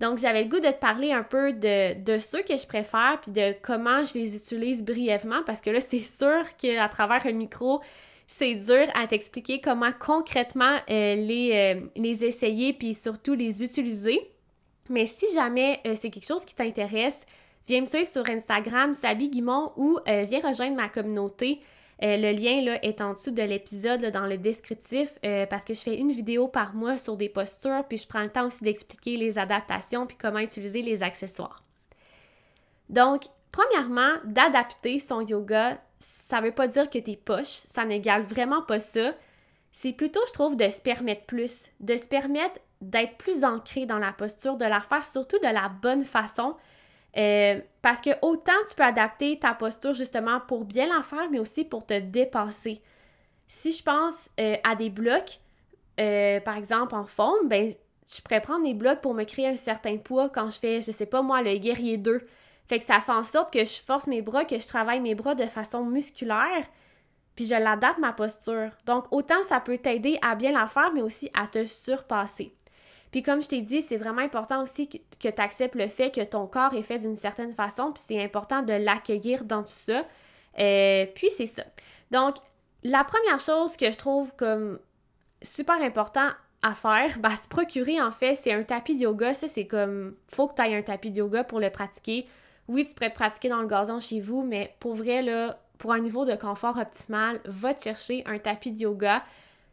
Donc, 0.00 0.18
j'avais 0.18 0.42
le 0.42 0.48
goût 0.48 0.60
de 0.60 0.72
te 0.72 0.80
parler 0.80 1.12
un 1.12 1.22
peu 1.22 1.52
de, 1.52 2.02
de 2.02 2.18
ceux 2.18 2.42
que 2.42 2.56
je 2.56 2.66
préfère, 2.66 3.20
puis 3.22 3.30
de 3.30 3.54
comment 3.62 4.02
je 4.02 4.14
les 4.14 4.34
utilise 4.34 4.82
brièvement, 4.82 5.44
parce 5.46 5.60
que 5.60 5.70
là, 5.70 5.80
c'est 5.88 6.00
sûr 6.00 6.42
qu'à 6.58 6.88
travers 6.88 7.24
un 7.26 7.32
micro, 7.32 7.80
c'est 8.26 8.54
dur 8.54 8.86
à 8.94 9.06
t'expliquer 9.06 9.60
comment 9.60 9.92
concrètement 9.98 10.76
euh, 10.90 11.14
les, 11.14 11.74
euh, 11.76 11.86
les 11.96 12.24
essayer 12.24 12.72
puis 12.72 12.94
surtout 12.94 13.34
les 13.34 13.62
utiliser. 13.62 14.30
Mais 14.88 15.06
si 15.06 15.26
jamais 15.34 15.80
euh, 15.86 15.94
c'est 15.96 16.10
quelque 16.10 16.26
chose 16.26 16.44
qui 16.44 16.54
t'intéresse, 16.54 17.24
viens 17.66 17.80
me 17.80 17.86
suivre 17.86 18.06
sur 18.06 18.28
Instagram, 18.28 18.94
Sabi 18.94 19.30
Guimont, 19.30 19.72
ou 19.76 19.98
viens 20.06 20.40
rejoindre 20.40 20.76
ma 20.76 20.88
communauté. 20.88 21.60
le 22.00 22.32
lien 22.32 22.62
là, 22.62 22.84
est 22.84 23.00
en 23.00 23.14
dessous 23.14 23.32
de 23.32 23.42
l'épisode 23.42 24.04
dans 24.12 24.26
le 24.26 24.38
descriptif 24.38 25.18
parce 25.50 25.64
que 25.64 25.74
je 25.74 25.80
fais 25.80 25.96
une 25.96 26.12
vidéo 26.12 26.46
par 26.46 26.74
mois 26.74 26.96
sur 26.96 27.16
des 27.16 27.28
postures, 27.28 27.82
puis 27.88 27.98
je 27.98 28.06
prends 28.06 28.22
le 28.22 28.30
temps 28.30 28.46
aussi 28.46 28.62
d'expliquer 28.62 29.16
les 29.16 29.36
adaptations 29.36 30.06
puis 30.06 30.16
comment 30.16 30.38
utiliser 30.38 30.80
les 30.80 31.02
accessoires. 31.02 31.64
Donc, 32.88 33.24
premièrement, 33.56 34.12
d'adapter 34.24 34.98
son 34.98 35.22
yoga 35.22 35.78
ça 35.98 36.40
veut 36.40 36.52
pas 36.52 36.68
dire 36.68 36.90
que 36.90 36.98
t'es 36.98 37.16
poche, 37.16 37.62
ça 37.66 37.84
n'égale 37.84 38.22
vraiment 38.22 38.62
pas 38.62 38.80
ça. 38.80 39.14
C'est 39.72 39.92
plutôt, 39.92 40.20
je 40.28 40.32
trouve, 40.32 40.56
de 40.56 40.68
se 40.68 40.80
permettre 40.80 41.24
plus, 41.24 41.70
de 41.80 41.96
se 41.96 42.06
permettre 42.06 42.60
d'être 42.80 43.16
plus 43.16 43.44
ancré 43.44 43.86
dans 43.86 43.98
la 43.98 44.12
posture, 44.12 44.56
de 44.56 44.64
la 44.64 44.80
faire 44.80 45.04
surtout 45.06 45.38
de 45.38 45.52
la 45.52 45.68
bonne 45.68 46.04
façon. 46.04 46.54
Euh, 47.16 47.60
parce 47.80 48.02
que 48.02 48.10
autant 48.20 48.52
tu 48.68 48.74
peux 48.74 48.82
adapter 48.82 49.38
ta 49.38 49.54
posture 49.54 49.94
justement 49.94 50.40
pour 50.40 50.66
bien 50.66 50.86
la 50.94 51.02
faire, 51.02 51.30
mais 51.30 51.38
aussi 51.38 51.64
pour 51.64 51.86
te 51.86 51.98
dépasser. 51.98 52.82
Si 53.48 53.72
je 53.72 53.82
pense 53.82 54.28
euh, 54.38 54.56
à 54.64 54.76
des 54.76 54.90
blocs, 54.90 55.40
euh, 55.98 56.40
par 56.40 56.56
exemple 56.56 56.94
en 56.94 57.06
forme, 57.06 57.48
ben, 57.48 57.72
je 58.06 58.20
pourrais 58.20 58.42
prendre 58.42 58.64
des 58.64 58.74
blocs 58.74 59.00
pour 59.00 59.14
me 59.14 59.24
créer 59.24 59.48
un 59.48 59.56
certain 59.56 59.96
poids 59.96 60.28
quand 60.28 60.50
je 60.50 60.58
fais, 60.58 60.82
je 60.82 60.92
sais 60.92 61.06
pas 61.06 61.22
moi, 61.22 61.42
le 61.42 61.56
guerrier 61.56 61.96
2. 61.96 62.26
Fait 62.68 62.78
que 62.78 62.84
ça 62.84 63.00
fait 63.00 63.12
en 63.12 63.22
sorte 63.22 63.52
que 63.52 63.64
je 63.64 63.80
force 63.80 64.06
mes 64.06 64.22
bras, 64.22 64.44
que 64.44 64.58
je 64.58 64.66
travaille 64.66 65.00
mes 65.00 65.14
bras 65.14 65.34
de 65.34 65.46
façon 65.46 65.84
musculaire, 65.84 66.64
puis 67.36 67.46
je 67.46 67.54
l'adapte 67.54 67.98
ma 67.98 68.12
posture. 68.12 68.70
Donc, 68.86 69.06
autant 69.12 69.42
ça 69.44 69.60
peut 69.60 69.78
t'aider 69.78 70.18
à 70.22 70.34
bien 70.34 70.52
la 70.52 70.66
faire, 70.66 70.92
mais 70.92 71.02
aussi 71.02 71.30
à 71.34 71.46
te 71.46 71.64
surpasser. 71.66 72.52
Puis 73.12 73.22
comme 73.22 73.42
je 73.42 73.48
t'ai 73.48 73.60
dit, 73.60 73.82
c'est 73.82 73.96
vraiment 73.96 74.22
important 74.22 74.62
aussi 74.62 74.88
que, 74.88 74.98
tu 75.28 75.40
acceptes 75.40 75.74
le 75.76 75.88
fait 75.88 76.10
que 76.10 76.22
ton 76.24 76.46
corps 76.46 76.74
est 76.74 76.82
fait 76.82 76.98
d'une 76.98 77.16
certaine 77.16 77.54
façon, 77.54 77.92
puis 77.92 78.02
c'est 78.06 78.22
important 78.22 78.62
de 78.62 78.72
l'accueillir 78.72 79.44
dans 79.44 79.62
tout 79.62 79.68
ça. 79.68 80.04
Euh, 80.58 81.06
puis 81.14 81.28
c'est 81.30 81.46
ça. 81.46 81.62
Donc, 82.10 82.36
la 82.82 83.04
première 83.04 83.38
chose 83.38 83.76
que 83.76 83.90
je 83.90 83.96
trouve 83.96 84.34
comme 84.36 84.78
super 85.40 85.80
important 85.82 86.28
à 86.62 86.74
faire, 86.74 87.18
bah, 87.20 87.36
se 87.36 87.46
procurer 87.46 88.00
en 88.00 88.10
fait, 88.10 88.34
c'est 88.34 88.52
un 88.52 88.64
tapis 88.64 88.96
de 88.96 89.02
yoga. 89.02 89.34
Ça, 89.34 89.46
c'est 89.46 89.66
comme, 89.66 90.16
faut 90.26 90.48
que 90.48 90.54
tu 90.54 90.62
aies 90.62 90.76
un 90.76 90.82
tapis 90.82 91.10
de 91.10 91.18
yoga 91.18 91.44
pour 91.44 91.60
le 91.60 91.70
pratiquer 91.70 92.26
oui, 92.68 92.86
tu 92.86 92.94
pourrais 92.94 93.10
te 93.10 93.14
pratiquer 93.14 93.48
dans 93.48 93.60
le 93.60 93.68
gazon 93.68 93.98
chez 93.98 94.20
vous, 94.20 94.42
mais 94.42 94.74
pour 94.80 94.94
vrai, 94.94 95.24
pour 95.78 95.92
un 95.92 96.00
niveau 96.00 96.24
de 96.24 96.34
confort 96.34 96.78
optimal, 96.78 97.40
va 97.44 97.74
te 97.74 97.84
chercher 97.84 98.22
un 98.26 98.38
tapis 98.38 98.72
de 98.72 98.80
yoga. 98.80 99.22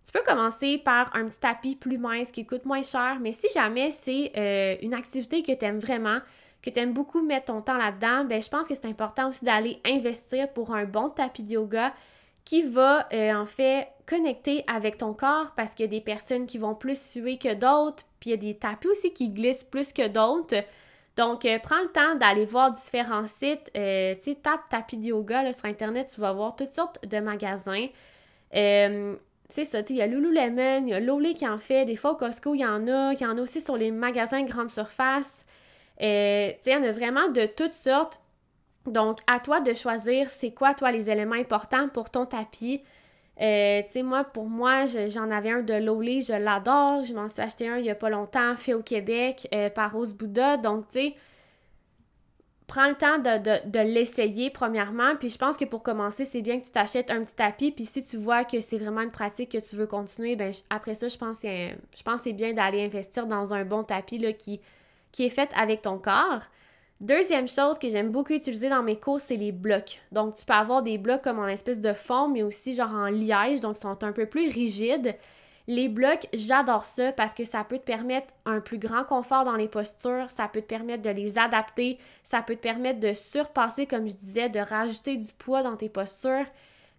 Tu 0.06 0.12
peux 0.12 0.23
commencer 0.25 0.77
par 0.77 1.15
un 1.15 1.27
petit 1.27 1.39
tapis 1.39 1.75
plus 1.75 1.97
mince 1.97 2.32
qui 2.32 2.45
coûte 2.45 2.65
moins 2.65 2.84
cher, 2.84 3.17
mais 3.21 3.32
si 3.32 3.47
jamais 3.53 3.89
c'est 3.89 4.32
euh, 4.36 4.75
une 4.82 4.93
activité 4.93 5.41
que 5.41 5.53
tu 5.53 5.65
aimes 5.65 5.79
vraiment, 5.79 6.19
que 6.62 6.69
tu 6.69 6.79
aimes 6.79 6.93
beaucoup 6.93 7.21
mettre 7.21 7.45
ton 7.45 7.62
temps 7.62 7.77
là-dedans, 7.77 8.25
ben 8.25 8.41
je 8.41 8.49
pense 8.49 8.67
que 8.67 8.75
c'est 8.75 8.88
important 8.88 9.29
aussi 9.29 9.45
d'aller 9.45 9.79
investir 9.86 10.49
pour 10.49 10.75
un 10.75 10.84
bon 10.86 11.10
tapis 11.10 11.43
de 11.43 11.51
yoga 11.51 11.93
qui 12.43 12.63
va 12.63 13.08
euh, 13.13 13.34
en 13.34 13.45
fait 13.45 13.88
connecter 14.06 14.65
avec 14.67 14.97
ton 14.97 15.13
corps 15.13 15.53
parce 15.56 15.73
qu'il 15.73 15.86
y 15.86 15.88
a 15.88 15.91
des 15.91 16.01
personnes 16.01 16.45
qui 16.45 16.58
vont 16.58 16.75
plus 16.75 16.99
suer 16.99 17.38
que 17.38 17.53
d'autres, 17.53 18.03
puis 18.19 18.32
il 18.32 18.32
y 18.32 18.34
a 18.34 18.38
des 18.38 18.56
tapis 18.58 18.89
aussi 18.89 19.13
qui 19.13 19.29
glissent 19.29 19.63
plus 19.63 19.93
que 19.93 20.08
d'autres. 20.10 20.56
Donc, 21.15 21.45
euh, 21.45 21.60
prends 21.62 21.82
le 21.82 21.91
temps 21.91 22.15
d'aller 22.15 22.45
voir 22.45 22.71
différents 22.71 23.28
sites. 23.28 23.71
Euh, 23.78 24.15
tu 24.15 24.32
sais, 24.32 24.36
tape 24.36 24.67
tapis 24.69 24.97
de 24.97 25.08
yoga 25.08 25.52
sur 25.54 25.65
Internet, 25.65 26.12
tu 26.13 26.21
vas 26.21 26.34
voir 26.34 26.56
toutes 26.56 26.73
sortes 26.73 27.06
de 27.06 27.19
magasins. 27.19 27.88
Euh, 28.56 29.15
sais 29.47 29.65
ça, 29.65 29.82
il 29.88 29.95
y 29.95 30.02
a 30.02 30.08
Lululemon, 30.08 30.88
il 30.88 30.89
y 30.89 30.93
a 30.93 30.99
Lolé 30.99 31.36
qui 31.36 31.47
en 31.47 31.60
fait, 31.60 31.86
des 31.86 31.95
fois 31.95 32.13
au 32.13 32.15
Costco, 32.15 32.56
il 32.56 32.62
y 32.62 32.65
en 32.65 32.88
a, 32.88 33.13
il 33.13 33.21
y 33.21 33.26
en 33.26 33.38
a 33.38 33.41
aussi 33.41 33.62
sur 33.62 33.78
les 33.78 33.91
magasins 33.91 34.43
grande 34.43 34.71
surface. 34.71 35.45
tu 35.99 36.06
il 36.06 36.71
y 36.71 36.76
en 36.76 36.84
a 36.84 36.91
vraiment 36.91 37.30
de 37.30 37.45
toutes 37.45 37.73
sortes. 37.73 38.19
Donc, 38.88 39.19
à 39.28 39.39
toi 39.39 39.62
de 39.62 39.73
choisir 39.73 40.30
c'est 40.30 40.52
quoi, 40.52 40.73
toi, 40.73 40.91
les 40.91 41.10
éléments 41.10 41.36
importants 41.36 41.89
pour 41.89 42.10
ton 42.10 42.26
tapis. 42.26 42.82
Euh, 43.41 43.82
tu 43.84 43.91
sais, 43.91 44.04
moi, 44.04 44.24
pour 44.24 44.46
moi, 44.46 44.86
j'en 44.86 45.32
avais 45.32 45.52
un 45.52 45.62
de 45.62 45.74
Lolé, 45.74 46.22
je 46.22 46.34
l'adore. 46.34 47.04
Je 47.04 47.13
m'en 47.13 47.28
suis 47.28 47.41
acheté 47.41 47.67
un 47.67 47.78
il 47.78 47.86
y 47.86 47.89
a 47.89 47.96
pas 47.96 48.10
longtemps, 48.10 48.56
fait 48.56 48.74
au 48.74 48.84
Québec, 48.84 49.48
euh, 49.54 49.69
par 49.69 49.93
Rose 49.93 50.13
Bouddha. 50.13 50.58
Donc, 50.58 50.88
tu 50.89 51.00
sais, 51.00 51.15
prends 52.67 52.88
le 52.88 52.96
temps 52.96 53.17
de, 53.19 53.80
l'essayer 53.80 54.50
premièrement. 54.50 55.15
Puis 55.15 55.30
je 55.30 55.38
pense 55.38 55.58
que 55.58 55.65
pour 55.65 55.84
commencer, 55.84 56.26
c'est 56.26 56.41
bien 56.41 56.60
que 56.60 56.65
tu 56.65 56.72
t'achètes 56.72 57.12
un 57.12 57.24
petit 57.24 57.36
tapis. 57.36 57.72
Puis 57.72 57.86
si 57.86 58.04
tu 58.04 58.17
vois 58.17 58.46
que 58.46 58.62
c'est 58.62 58.78
vraiment 58.78 59.02
une 59.02 59.12
pratique 59.12 59.52
que 59.52 59.58
tu 59.58 59.76
veux 59.76 59.88
continuer, 59.88 60.36
ben 60.36 60.52
après 60.69 60.96
ça, 60.96 61.08
je 61.08 61.17
pense, 61.17 61.41
que 61.41 62.17
c'est 62.17 62.34
bien 62.34 62.54
d'aller 62.54 62.86
investir 62.86 63.26
dans 63.26 63.54
un 63.54 63.65
bon 63.65 63.84
tapis 63.84 64.19
là, 64.19 64.34
qui, 64.34 64.62
qui 65.12 65.26
est 65.26 65.30
fait 65.30 65.50
avec 65.56 65.82
ton 65.82 65.98
corps. 65.98 66.43
Deuxième 67.01 67.47
chose 67.47 67.79
que 67.79 67.89
j'aime 67.89 68.12
beaucoup 68.12 68.34
utiliser 68.34 68.69
dans 68.69 68.84
mes 68.84 68.97
cours, 68.97 69.19
c'est 69.19 69.36
les 69.36 69.51
blocs. 69.51 69.99
Donc, 70.12 70.36
tu 70.36 70.45
peux 70.45 70.53
avoir 70.53 70.84
des 70.84 70.97
blocs 70.97 71.21
comme 71.21 71.39
en 71.39 71.47
espèce 71.47 71.82
de 71.82 71.93
forme, 71.93 72.34
mais 72.34 72.43
aussi 72.43 72.73
genre 72.73 72.93
en 72.93 73.08
liège, 73.08 73.60
donc 73.62 73.77
ils 73.77 73.82
sont 73.82 74.03
un 74.03 74.12
peu 74.12 74.25
plus 74.25 74.49
rigides. 74.49 75.15
Les 75.67 75.88
blocs, 75.88 76.27
j'adore 76.34 76.84
ça 76.84 77.13
parce 77.13 77.34
que 77.34 77.45
ça 77.45 77.63
peut 77.63 77.77
te 77.77 77.84
permettre 77.84 78.34
un 78.45 78.60
plus 78.60 78.77
grand 78.77 79.06
confort 79.06 79.45
dans 79.45 79.56
les 79.56 79.69
postures, 79.69 80.29
ça 80.29 80.49
peut 80.49 80.62
te 80.62 80.67
permettre 80.67 81.03
de 81.03 81.10
les 81.10 81.38
adapter, 81.38 81.97
ça 82.23 82.41
peut 82.41 82.56
te 82.56 82.62
permettre 82.62 82.99
de 82.99 83.13
surpasser, 83.13 83.86
comme 83.86 84.08
je 84.08 84.13
disais, 84.13 84.49
de 84.49 84.60
rajouter 84.60 85.15
du 85.15 85.32
poids 85.34 85.63
dans 85.63 85.77
tes 85.77 85.89
postures. 85.89 86.45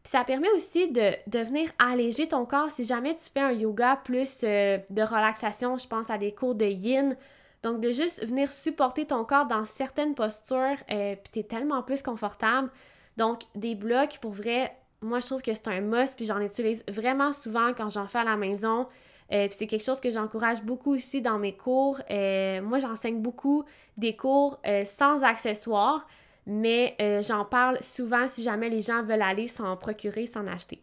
Puis 0.02 0.10
ça 0.10 0.24
permet 0.24 0.50
aussi 0.50 0.90
de, 0.90 1.38
venir 1.38 1.70
alléger 1.78 2.28
ton 2.28 2.44
corps 2.46 2.70
si 2.70 2.84
jamais 2.84 3.14
tu 3.14 3.30
fais 3.32 3.40
un 3.40 3.52
yoga 3.52 4.00
plus 4.04 4.40
euh, 4.44 4.78
de 4.90 5.02
relaxation, 5.02 5.78
je 5.78 5.86
pense 5.86 6.10
à 6.10 6.18
des 6.18 6.32
cours 6.32 6.54
de 6.54 6.66
yin, 6.66 7.16
donc, 7.64 7.80
de 7.80 7.90
juste 7.90 8.22
venir 8.26 8.52
supporter 8.52 9.06
ton 9.06 9.24
corps 9.24 9.46
dans 9.46 9.64
certaines 9.64 10.14
postures, 10.14 10.76
euh, 10.90 11.16
puis 11.16 11.30
t'es 11.32 11.42
tellement 11.42 11.82
plus 11.82 12.02
confortable. 12.02 12.70
Donc, 13.16 13.44
des 13.54 13.74
blocs, 13.74 14.18
pour 14.20 14.32
vrai, 14.32 14.76
moi, 15.00 15.18
je 15.18 15.26
trouve 15.26 15.40
que 15.40 15.54
c'est 15.54 15.68
un 15.68 15.80
must, 15.80 16.14
puis 16.14 16.26
j'en 16.26 16.40
utilise 16.42 16.84
vraiment 16.88 17.32
souvent 17.32 17.72
quand 17.72 17.88
j'en 17.88 18.06
fais 18.06 18.18
à 18.18 18.24
la 18.24 18.36
maison. 18.36 18.86
Euh, 19.32 19.48
puis 19.48 19.56
c'est 19.56 19.66
quelque 19.66 19.82
chose 19.82 19.98
que 19.98 20.10
j'encourage 20.10 20.62
beaucoup 20.62 20.94
aussi 20.94 21.22
dans 21.22 21.38
mes 21.38 21.56
cours. 21.56 21.98
Euh, 22.10 22.60
moi, 22.60 22.78
j'enseigne 22.78 23.22
beaucoup 23.22 23.64
des 23.96 24.14
cours 24.14 24.60
sans 24.84 25.24
accessoires, 25.24 26.06
mais 26.46 26.94
j'en 27.26 27.46
parle 27.46 27.82
souvent 27.82 28.26
si 28.26 28.42
jamais 28.42 28.68
les 28.68 28.82
gens 28.82 29.02
veulent 29.02 29.22
aller 29.22 29.48
s'en 29.48 29.74
procurer, 29.78 30.26
s'en 30.26 30.46
acheter. 30.46 30.82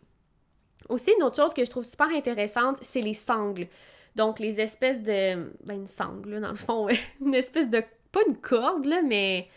Aussi, 0.89 1.13
une 1.15 1.23
autre 1.23 1.35
chose 1.35 1.53
que 1.53 1.63
je 1.63 1.69
trouve 1.69 1.83
super 1.83 2.07
intéressante, 2.07 2.77
c'est 2.81 3.01
les 3.01 3.13
sangles. 3.13 3.67
Donc, 4.15 4.39
les 4.39 4.59
espèces 4.59 5.01
de. 5.01 5.51
Ben, 5.65 5.75
une 5.75 5.87
sangle, 5.87 6.31
là, 6.31 6.39
dans 6.39 6.49
le 6.49 6.55
fond. 6.55 6.87
une 7.21 7.35
espèce 7.35 7.69
de. 7.69 7.83
Pas 8.11 8.21
une 8.27 8.37
corde, 8.37 8.85
là, 8.85 9.01
mais. 9.01 9.47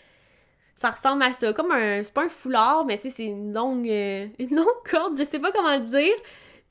Ça 0.77 0.91
ressemble 0.91 1.23
à 1.23 1.33
ça. 1.33 1.53
Comme 1.53 1.73
un. 1.73 2.03
C'est 2.03 2.13
pas 2.13 2.25
un 2.25 2.29
foulard, 2.29 2.85
mais 2.85 2.97
c'est 2.97 3.25
une 3.25 3.53
longue. 3.53 3.89
Euh, 3.89 4.27
une 4.39 4.55
longue 4.57 4.83
corde, 4.89 5.19
je 5.19 5.25
sais 5.25 5.39
pas 5.39 5.53
comment 5.53 5.77
le 5.77 5.85
dire. 5.85 6.15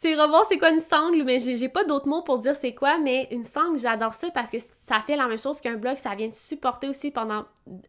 Iras 0.10 0.28
voir 0.28 0.46
c'est 0.46 0.58
quoi 0.58 0.70
une 0.70 0.80
sangle, 0.80 1.24
mais 1.24 1.40
j'ai 1.40 1.70
pas 1.70 1.84
d'autres 1.84 2.08
mots 2.08 2.22
pour 2.22 2.40
dire 2.40 2.56
c'est 2.56 2.74
quoi, 2.74 2.98
mais 2.98 3.28
une 3.32 3.44
sangle, 3.44 3.78
j'adore 3.78 4.14
ça 4.14 4.30
parce 4.32 4.50
que 4.50 4.58
ça 4.60 5.00
fait 5.00 5.16
la 5.16 5.28
même 5.28 5.40
chose 5.40 5.62
qu'un 5.62 5.76
bloc, 5.76 5.98
ça 5.98 6.16
vient 6.16 6.30
te 6.30 6.36
supporter 6.36 6.90
aussi 6.90 7.12
pendant, 7.12 7.46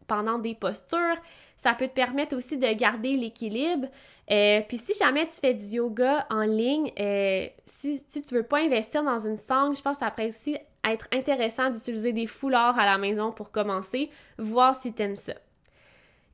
pendant 0.07 0.37
des 0.37 0.55
postures. 0.55 1.17
Ça 1.57 1.73
peut 1.73 1.87
te 1.87 1.93
permettre 1.93 2.35
aussi 2.35 2.57
de 2.57 2.67
garder 2.73 3.15
l'équilibre. 3.15 3.87
Euh, 4.31 4.61
puis 4.67 4.77
si 4.77 4.93
jamais 4.93 5.25
tu 5.27 5.35
fais 5.35 5.53
du 5.53 5.63
yoga 5.63 6.25
en 6.29 6.41
ligne, 6.41 6.91
euh, 6.99 7.47
si, 7.65 8.03
si, 8.09 8.21
tu 8.21 8.35
veux 8.35 8.43
pas 8.43 8.59
investir 8.59 9.03
dans 9.03 9.19
une 9.19 9.37
sangle, 9.37 9.75
je 9.75 9.81
pense 9.81 9.97
que 9.97 10.05
ça 10.05 10.11
pourrait 10.11 10.29
aussi 10.29 10.57
être 10.83 11.07
intéressant 11.13 11.69
d'utiliser 11.69 12.11
des 12.11 12.27
foulards 12.27 12.77
à 12.77 12.85
la 12.85 12.97
maison 12.97 13.31
pour 13.31 13.51
commencer, 13.51 14.09
voir 14.37 14.75
si 14.75 14.93
tu 14.93 15.03
aimes 15.03 15.15
ça. 15.15 15.33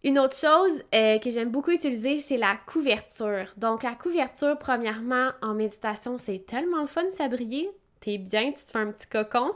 Une 0.03 0.17
autre 0.17 0.35
chose 0.35 0.83
euh, 0.95 1.19
que 1.19 1.29
j'aime 1.29 1.49
beaucoup 1.49 1.71
utiliser, 1.71 2.19
c'est 2.19 2.37
la 2.37 2.57
couverture. 2.65 3.45
Donc 3.57 3.83
la 3.83 3.93
couverture, 3.93 4.57
premièrement, 4.57 5.29
en 5.41 5.53
méditation, 5.53 6.17
c'est 6.17 6.45
tellement 6.45 6.81
le 6.81 6.87
fun 6.87 7.03
de 7.03 7.11
s'abrier. 7.11 7.69
T'es 7.99 8.17
bien, 8.17 8.51
tu 8.51 8.65
te 8.65 8.71
fais 8.71 8.79
un 8.79 8.91
petit 8.91 9.07
cocon 9.07 9.51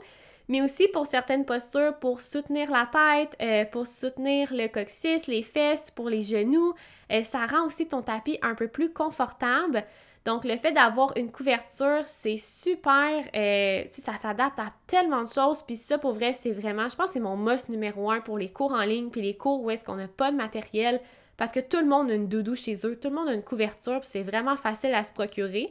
mais 0.48 0.62
aussi 0.62 0.88
pour 0.88 1.08
certaines 1.08 1.46
postures, 1.46 1.98
pour 2.00 2.22
soutenir 2.22 2.70
la 2.72 2.86
tête, 2.86 3.36
euh, 3.42 3.66
pour 3.66 3.88
soutenir 3.88 4.50
le 4.52 4.68
coccyx, 4.68 5.28
les 5.28 5.44
fesses, 5.44 5.92
pour 5.92 6.10
les 6.10 6.22
genoux. 6.22 6.74
Euh, 7.12 7.24
ça 7.24 7.46
rend 7.46 7.66
aussi 7.66 7.88
ton 7.88 8.02
tapis 8.02 8.38
un 8.42 8.56
peu 8.56 8.68
plus 8.68 8.92
confortable. 8.92 9.84
Donc, 10.26 10.44
le 10.44 10.58
fait 10.58 10.72
d'avoir 10.72 11.16
une 11.18 11.32
couverture, 11.32 12.02
c'est 12.06 12.38
super. 12.38 13.24
Euh, 13.36 13.84
ça 13.92 14.18
s'adapte 14.18 14.58
à 14.58 14.72
tellement 14.88 15.24
de 15.24 15.32
choses. 15.32 15.62
Puis 15.62 15.76
ça, 15.76 16.00
pour 16.00 16.14
vrai, 16.14 16.34
c'est 16.34 16.52
vraiment, 16.52 16.90
je 16.90 16.96
pense 16.96 17.12
c'est 17.12 17.20
mon 17.20 17.38
must 17.38 17.70
numéro 17.70 18.10
un 18.10 18.22
pour 18.22 18.40
les 18.40 18.50
cours 18.50 18.74
en 18.74 18.82
ligne, 18.82 19.10
puis 19.10 19.22
les 19.22 19.38
cours 19.38 19.62
où 19.62 19.70
est-ce 19.70 19.86
qu'on 19.86 19.96
n'a 19.96 20.08
pas 20.08 20.32
de 20.32 20.36
matériel. 20.36 21.00
Parce 21.38 21.52
que 21.52 21.60
tout 21.60 21.78
le 21.78 21.86
monde 21.86 22.10
a 22.10 22.16
une 22.16 22.28
doudou 22.28 22.56
chez 22.56 22.76
eux, 22.86 22.98
tout 23.00 23.10
le 23.10 23.16
monde 23.16 23.28
a 23.28 23.34
une 23.34 23.44
couverture, 23.44 24.00
puis 24.00 24.10
c'est 24.10 24.24
vraiment 24.24 24.56
facile 24.56 24.94
à 24.96 25.04
se 25.04 25.12
procurer. 25.12 25.70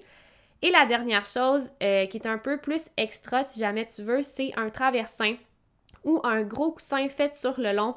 Et 0.62 0.71
la 0.71 0.87
dernière 0.87 1.25
chose, 1.25 1.73
euh, 1.83 2.07
qui 2.07 2.19
est 2.19 2.27
un 2.27 2.38
peu 2.38 2.59
plus 2.59 2.83
extra 2.97 3.43
si 3.43 3.59
jamais 3.59 3.87
tu 3.87 4.03
veux, 4.03 4.23
c'est 4.23 4.53
un 4.57 4.71
traversin 4.71 5.35
ou 6.05 6.21
un 6.23 6.43
gros 6.43 6.71
coussin 6.71 7.09
fait 7.09 7.35
sur 7.35 7.59
le 7.59 7.73
long. 7.73 7.97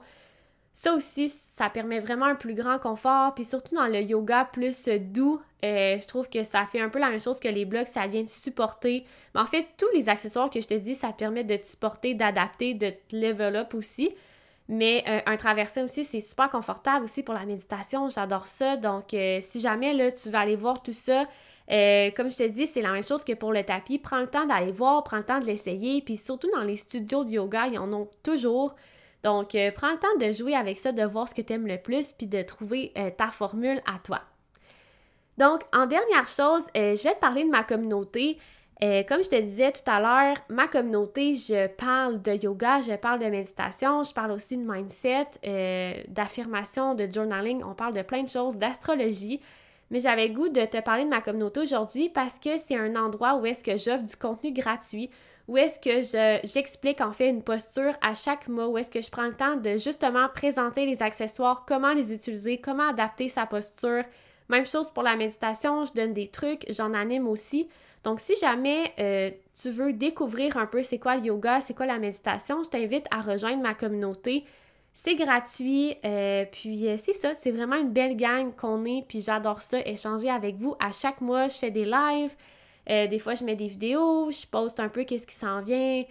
Ça 0.77 0.93
aussi, 0.93 1.27
ça 1.27 1.71
permet 1.71 1.99
vraiment 1.99 2.27
un 2.27 2.35
plus 2.35 2.53
grand 2.53 2.77
confort, 2.77 3.33
puis 3.33 3.45
surtout 3.45 3.73
dans 3.73 3.87
le 3.87 3.99
yoga 3.99 4.47
plus 4.53 4.87
doux, 4.87 5.41
euh, 5.65 5.97
je 5.99 6.07
trouve 6.07 6.29
que 6.29 6.43
ça 6.43 6.67
fait 6.67 6.79
un 6.79 6.89
peu 6.89 6.99
la 6.99 7.09
même 7.09 7.19
chose 7.19 7.39
que 7.39 7.47
les 7.47 7.65
blocs, 7.65 7.87
ça 7.87 8.05
vient 8.05 8.23
te 8.23 8.29
supporter. 8.29 9.03
Mais 9.33 9.41
en 9.41 9.47
fait, 9.47 9.65
tous 9.75 9.89
les 9.95 10.07
accessoires 10.07 10.51
que 10.51 10.61
je 10.61 10.67
te 10.67 10.75
dis, 10.75 10.93
ça 10.93 11.07
te 11.07 11.17
permet 11.17 11.43
de 11.43 11.55
te 11.55 11.65
supporter, 11.65 12.13
d'adapter, 12.13 12.75
de 12.75 12.91
te 12.91 13.15
level 13.15 13.55
up 13.55 13.73
aussi. 13.73 14.13
Mais 14.67 15.03
euh, 15.09 15.19
un 15.25 15.35
traversin 15.35 15.83
aussi, 15.83 16.03
c'est 16.03 16.19
super 16.19 16.47
confortable 16.47 17.05
aussi 17.05 17.23
pour 17.23 17.33
la 17.33 17.47
méditation, 17.47 18.07
j'adore 18.09 18.45
ça. 18.45 18.77
Donc, 18.77 19.15
si 19.41 19.59
jamais 19.59 19.93
là, 19.95 20.11
tu 20.11 20.29
vas 20.29 20.41
aller 20.41 20.55
voir 20.55 20.83
tout 20.83 20.93
ça, 20.93 21.25
euh, 21.71 22.11
comme 22.15 22.29
je 22.29 22.37
te 22.37 22.47
dis, 22.47 22.67
c'est 22.67 22.81
la 22.81 22.91
même 22.91 23.03
chose 23.03 23.23
que 23.23 23.33
pour 23.33 23.51
le 23.51 23.63
tapis. 23.63 23.97
Prends 23.97 24.19
le 24.19 24.27
temps 24.27 24.45
d'aller 24.45 24.71
voir, 24.71 25.03
prends 25.03 25.17
le 25.17 25.25
temps 25.25 25.39
de 25.39 25.45
l'essayer. 25.45 26.03
Puis 26.03 26.17
surtout 26.17 26.51
dans 26.55 26.61
les 26.61 26.77
studios 26.77 27.23
de 27.23 27.31
yoga, 27.31 27.65
ils 27.65 27.79
en 27.79 27.91
ont 27.93 28.07
toujours. 28.21 28.75
Donc, 29.27 29.55
euh, 29.55 29.71
prends 29.75 29.91
le 29.91 29.99
temps 29.99 30.25
de 30.25 30.31
jouer 30.31 30.55
avec 30.55 30.79
ça, 30.79 30.93
de 30.93 31.03
voir 31.03 31.27
ce 31.27 31.35
que 31.35 31.41
tu 31.41 31.51
aimes 31.51 31.67
le 31.67 31.77
plus, 31.77 32.13
puis 32.13 32.27
de 32.27 32.41
trouver 32.43 32.93
euh, 32.97 33.09
ta 33.09 33.27
formule 33.27 33.81
à 33.85 33.99
toi. 33.99 34.21
Donc, 35.37 35.63
en 35.73 35.85
dernière 35.85 36.29
chose, 36.29 36.63
je 36.73 37.03
vais 37.03 37.13
te 37.13 37.19
parler 37.19 37.43
de 37.43 37.49
ma 37.49 37.63
communauté. 37.63 38.37
comme 38.81 39.21
je 39.21 39.29
te 39.29 39.39
disais 39.41 39.73
tout 39.73 39.81
à 39.85 39.99
l'heure, 39.99 40.37
ma 40.47 40.67
communauté, 40.67 41.33
je 41.33 41.67
parle 41.67 42.21
de 42.21 42.41
yoga, 42.41 42.79
je 42.79 42.95
parle 42.95 43.19
de 43.19 43.25
méditation, 43.25 44.03
je 44.03 44.13
parle 44.13 44.31
aussi 44.31 44.55
de 44.55 44.63
mindset, 44.63 45.27
d'affirmation, 46.07 46.95
de 46.95 47.11
journaling, 47.11 47.61
on 47.63 47.75
parle 47.75 47.93
de 47.93 48.01
plein 48.01 48.23
de 48.23 48.29
choses, 48.29 48.55
d'astrologie 48.55 49.41
mais 49.89 49.99
j'avais 49.99 50.29
goût 50.29 50.49
de 50.49 50.65
te 50.65 50.81
parler 50.81 51.05
de 51.05 51.09
ma 51.09 51.21
communauté 51.21 51.61
aujourd'hui 51.61 52.09
parce 52.09 52.39
que 52.39 52.57
c'est 52.57 52.75
un 52.75 52.95
endroit 52.95 53.35
où 53.35 53.45
est-ce 53.45 53.63
que 53.63 53.77
j'offre 53.77 54.03
du 54.03 54.15
contenu 54.15 54.51
gratuit, 54.51 55.09
où 55.47 55.57
est-ce 55.57 55.79
que 55.79 56.41
j'explique 56.45 56.99
en 56.99 57.13
fait 57.13 57.29
une 57.29 57.41
posture 57.41 57.93
à 58.01 58.13
chaque 58.13 58.47
mois, 58.49 58.67
où 58.67 58.77
est-ce 58.77 58.91
que 58.91 59.01
je 59.01 59.09
prends 59.09 59.27
le 59.27 59.35
temps 59.35 59.55
de 59.55 59.77
justement 59.77 60.27
présenter 60.33 60.85
les 60.85 61.01
accessoires, 61.01 61.63
comment 61.65 61.93
les 61.93 62.13
utiliser, 62.13 62.57
comment 62.57 62.89
adapter 62.89 63.29
sa 63.29 63.45
posture. 63.45 64.03
Même 64.49 64.65
chose 64.65 64.89
pour 64.89 65.03
la 65.03 65.15
méditation, 65.15 65.85
je 65.85 65.93
donne 65.93 66.13
des 66.13 66.27
trucs, 66.27 66.65
j'en 66.69 66.93
anime 66.93 67.27
aussi. 67.27 67.67
Donc 68.03 68.19
si 68.19 68.35
jamais 68.39 68.93
euh, 68.99 69.31
tu 69.59 69.69
veux 69.69 69.93
découvrir 69.93 70.57
un 70.57 70.65
peu 70.65 70.83
c'est 70.83 70.99
quoi 70.99 71.15
le 71.15 71.25
yoga, 71.25 71.61
c'est 71.61 71.73
quoi 71.73 71.85
la 71.85 71.97
méditation, 71.97 72.63
je 72.63 72.69
t'invite 72.69 73.05
à 73.11 73.21
rejoindre 73.21 73.61
ma 73.61 73.73
communauté. 73.73 74.43
C'est 74.93 75.15
gratuit, 75.15 75.95
euh, 76.05 76.43
puis 76.51 76.87
euh, 76.87 76.97
c'est 76.97 77.13
ça, 77.13 77.35
c'est 77.35 77.51
vraiment 77.51 77.75
une 77.75 77.91
belle 77.91 78.17
gang 78.17 78.53
qu'on 78.55 78.83
est, 78.85 79.05
puis 79.07 79.21
j'adore 79.21 79.61
ça, 79.61 79.79
échanger 79.85 80.29
avec 80.29 80.55
vous. 80.55 80.75
À 80.79 80.91
chaque 80.91 81.21
mois, 81.21 81.47
je 81.47 81.57
fais 81.57 81.69
des 81.69 81.85
lives, 81.85 82.35
euh, 82.89 83.07
des 83.07 83.19
fois 83.19 83.35
je 83.35 83.43
mets 83.43 83.55
des 83.55 83.67
vidéos, 83.67 84.31
je 84.31 84.45
poste 84.47 84.79
un 84.79 84.89
peu 84.89 85.03
qu'est-ce 85.03 85.27
qui 85.27 85.35
s'en 85.35 85.61
vient 85.61 86.03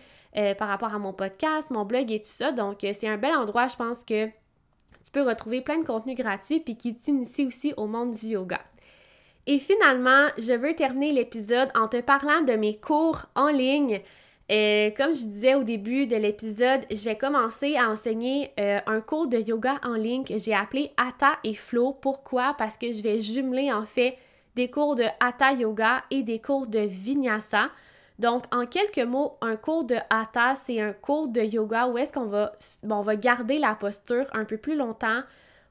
par 0.58 0.68
rapport 0.68 0.94
à 0.94 0.98
mon 0.98 1.14
podcast, 1.14 1.70
mon 1.70 1.86
blog 1.86 2.12
et 2.12 2.20
tout 2.20 2.28
ça. 2.28 2.52
Donc 2.52 2.80
c'est 2.80 3.08
un 3.08 3.16
bel 3.16 3.34
endroit, 3.34 3.68
je 3.68 3.76
pense 3.76 4.04
que 4.04 4.26
tu 4.26 5.10
peux 5.10 5.22
retrouver 5.22 5.62
plein 5.62 5.78
de 5.78 5.86
contenu 5.86 6.14
gratuit, 6.14 6.60
puis 6.60 6.76
qui 6.76 6.94
t'initie 6.94 7.46
aussi 7.46 7.72
au 7.78 7.86
monde 7.86 8.12
du 8.12 8.26
yoga. 8.26 8.60
Et 9.46 9.58
finalement, 9.58 10.26
je 10.36 10.52
veux 10.52 10.74
terminer 10.74 11.12
l'épisode 11.12 11.70
en 11.74 11.88
te 11.88 12.00
parlant 12.02 12.42
de 12.42 12.52
mes 12.52 12.76
cours 12.76 13.22
en 13.34 13.48
ligne. 13.48 14.02
Comme 14.48 15.14
je 15.14 15.26
disais 15.26 15.54
au 15.54 15.62
début 15.62 16.06
de 16.06 16.16
l'épisode, 16.16 16.82
je 16.90 17.04
vais 17.04 17.16
commencer 17.16 17.76
à 17.76 17.90
enseigner 17.90 18.50
euh, 18.60 18.78
un 18.86 19.00
cours 19.00 19.26
de 19.26 19.38
yoga 19.38 19.78
en 19.82 19.94
ligne 19.94 20.24
que 20.24 20.38
j'ai 20.38 20.54
appelé 20.54 20.92
Hatha 20.96 21.38
et 21.44 21.54
Flow. 21.54 21.92
Pourquoi? 21.92 22.54
Parce 22.58 22.76
que 22.76 22.92
je 22.92 23.02
vais 23.02 23.20
jumeler 23.20 23.72
en 23.72 23.86
fait 23.86 24.18
des 24.56 24.70
cours 24.70 24.96
de 24.96 25.04
Hatha 25.20 25.52
Yoga 25.52 26.02
et 26.10 26.22
des 26.22 26.40
cours 26.40 26.66
de 26.66 26.80
Vinyasa. 26.80 27.68
Donc, 28.18 28.44
en 28.54 28.64
quelques 28.64 29.06
mots, 29.06 29.36
un 29.42 29.56
cours 29.56 29.84
de 29.84 29.96
Hatha, 30.08 30.54
c'est 30.54 30.80
un 30.80 30.94
cours 30.94 31.28
de 31.28 31.42
yoga 31.42 31.86
où 31.86 31.98
est-ce 31.98 32.14
qu'on 32.14 32.24
va, 32.24 32.52
va 32.82 33.16
garder 33.16 33.58
la 33.58 33.74
posture 33.74 34.24
un 34.32 34.46
peu 34.46 34.56
plus 34.56 34.74
longtemps, 34.74 35.20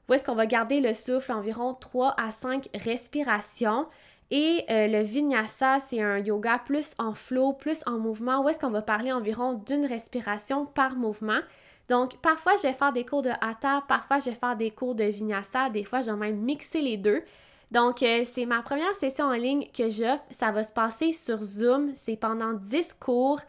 où 0.08 0.14
est-ce 0.14 0.24
qu'on 0.24 0.36
va 0.36 0.46
garder 0.46 0.80
le 0.80 0.94
souffle 0.94 1.32
environ 1.32 1.74
3 1.74 2.14
à 2.16 2.30
5 2.30 2.68
respirations. 2.74 3.86
Et 4.30 4.64
euh, 4.70 4.86
le 4.86 5.02
vinyasa, 5.02 5.80
c'est 5.80 6.00
un 6.00 6.18
yoga 6.18 6.60
plus 6.64 6.94
en 6.98 7.14
flow, 7.14 7.52
plus 7.52 7.82
en 7.86 7.98
mouvement, 7.98 8.40
où 8.42 8.48
est-ce 8.48 8.60
qu'on 8.60 8.70
va 8.70 8.82
parler 8.82 9.10
environ 9.10 9.54
d'une 9.54 9.84
respiration 9.84 10.64
par 10.64 10.94
mouvement. 10.94 11.40
Donc, 11.88 12.16
parfois, 12.18 12.52
je 12.56 12.68
vais 12.68 12.72
faire 12.72 12.92
des 12.92 13.04
cours 13.04 13.22
de 13.22 13.30
Hatha, 13.40 13.82
parfois, 13.88 14.20
je 14.20 14.30
vais 14.30 14.36
faire 14.36 14.56
des 14.56 14.70
cours 14.70 14.94
de 14.94 15.04
Vinyasa, 15.04 15.70
des 15.70 15.82
fois, 15.82 16.00
je 16.00 16.12
vais 16.12 16.16
même 16.16 16.36
mixer 16.36 16.80
les 16.80 16.96
deux. 16.96 17.22
Donc, 17.70 18.02
euh, 18.02 18.22
c'est 18.24 18.46
ma 18.46 18.62
première 18.62 18.94
session 18.94 19.26
en 19.26 19.32
ligne 19.32 19.66
que 19.76 19.88
j'offre. 19.88 20.22
Ça 20.30 20.52
va 20.52 20.62
se 20.62 20.72
passer 20.72 21.12
sur 21.12 21.42
Zoom. 21.42 21.92
C'est 21.94 22.16
pendant 22.16 22.52
10 22.52 22.94
cours. 23.00 23.40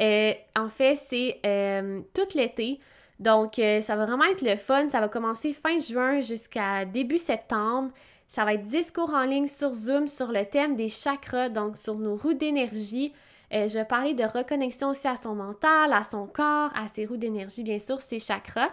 Euh, 0.00 0.32
en 0.56 0.68
fait, 0.68 0.94
c'est 0.94 1.40
euh, 1.44 2.00
tout 2.14 2.36
l'été. 2.36 2.80
Donc, 3.18 3.54
ça 3.56 3.96
va 3.96 4.06
vraiment 4.06 4.24
être 4.24 4.42
le 4.42 4.56
fun. 4.56 4.88
Ça 4.88 5.00
va 5.00 5.08
commencer 5.08 5.52
fin 5.52 5.78
juin 5.80 6.20
jusqu'à 6.20 6.84
début 6.84 7.18
septembre. 7.18 7.90
Ça 8.28 8.44
va 8.44 8.54
être 8.54 8.66
10 8.66 8.92
cours 8.92 9.12
en 9.12 9.24
ligne 9.24 9.48
sur 9.48 9.72
Zoom 9.72 10.06
sur 10.06 10.28
le 10.28 10.44
thème 10.44 10.76
des 10.76 10.88
chakras, 10.88 11.48
donc 11.48 11.76
sur 11.76 11.96
nos 11.96 12.14
roues 12.14 12.34
d'énergie. 12.34 13.12
je 13.50 13.72
vais 13.72 13.84
parler 13.84 14.14
de 14.14 14.22
reconnexion 14.22 14.90
aussi 14.90 15.08
à 15.08 15.16
son 15.16 15.34
mental, 15.34 15.92
à 15.92 16.04
son 16.04 16.26
corps, 16.26 16.70
à 16.76 16.86
ses 16.86 17.06
roues 17.06 17.16
d'énergie, 17.16 17.64
bien 17.64 17.80
sûr, 17.80 17.98
ses 18.00 18.20
chakras. 18.20 18.70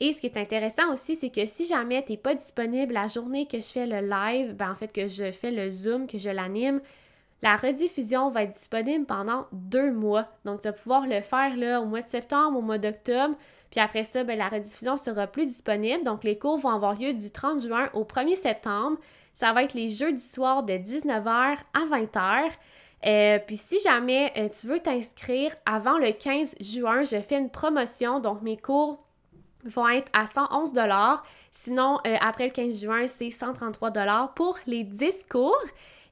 Et 0.00 0.12
ce 0.12 0.20
qui 0.20 0.26
est 0.26 0.36
intéressant 0.36 0.92
aussi, 0.92 1.16
c'est 1.16 1.30
que 1.30 1.44
si 1.46 1.66
jamais 1.66 2.04
tu 2.04 2.12
n'es 2.12 2.18
pas 2.18 2.34
disponible 2.34 2.92
la 2.92 3.08
journée 3.08 3.46
que 3.46 3.58
je 3.58 3.66
fais 3.66 3.86
le 3.86 4.00
live, 4.00 4.54
ben 4.54 4.70
en 4.70 4.74
fait 4.74 4.92
que 4.92 5.06
je 5.06 5.32
fais 5.32 5.50
le 5.50 5.70
Zoom, 5.70 6.06
que 6.06 6.18
je 6.18 6.30
l'anime, 6.30 6.80
la 7.42 7.56
rediffusion 7.56 8.30
va 8.30 8.42
être 8.44 8.52
disponible 8.52 9.06
pendant 9.06 9.46
deux 9.52 9.92
mois. 9.92 10.26
Donc, 10.44 10.60
tu 10.60 10.68
vas 10.68 10.72
pouvoir 10.72 11.06
le 11.06 11.20
faire 11.20 11.56
là, 11.56 11.80
au 11.80 11.86
mois 11.86 12.02
de 12.02 12.08
septembre, 12.08 12.58
au 12.58 12.62
mois 12.62 12.78
d'octobre. 12.78 13.36
Puis 13.70 13.80
après 13.80 14.02
ça, 14.02 14.24
ben, 14.24 14.36
la 14.36 14.48
rediffusion 14.48 14.96
sera 14.96 15.26
plus 15.26 15.46
disponible. 15.46 16.02
Donc, 16.04 16.24
les 16.24 16.38
cours 16.38 16.58
vont 16.58 16.70
avoir 16.70 16.94
lieu 16.94 17.12
du 17.12 17.30
30 17.30 17.62
juin 17.62 17.90
au 17.94 18.04
1er 18.04 18.34
septembre. 18.34 18.98
Ça 19.34 19.52
va 19.52 19.62
être 19.62 19.74
les 19.74 19.88
jeudis 19.88 20.22
soirs 20.22 20.64
de 20.64 20.72
19h 20.72 21.58
à 21.74 21.86
20h. 21.90 22.50
Euh, 23.06 23.38
puis 23.46 23.56
si 23.56 23.78
jamais 23.80 24.32
euh, 24.36 24.48
tu 24.48 24.66
veux 24.66 24.80
t'inscrire 24.80 25.54
avant 25.64 25.98
le 25.98 26.10
15 26.10 26.56
juin, 26.60 27.04
je 27.04 27.20
fais 27.20 27.38
une 27.38 27.50
promotion. 27.50 28.18
Donc, 28.18 28.42
mes 28.42 28.56
cours 28.56 28.98
vont 29.64 29.88
être 29.88 30.10
à 30.12 30.26
111 30.26 30.72
Sinon, 31.50 31.98
euh, 32.06 32.16
après 32.20 32.46
le 32.46 32.52
15 32.52 32.80
juin, 32.80 33.06
c'est 33.06 33.30
133 33.30 34.32
pour 34.34 34.58
les 34.66 34.84
10 34.84 35.26
cours. 35.28 35.56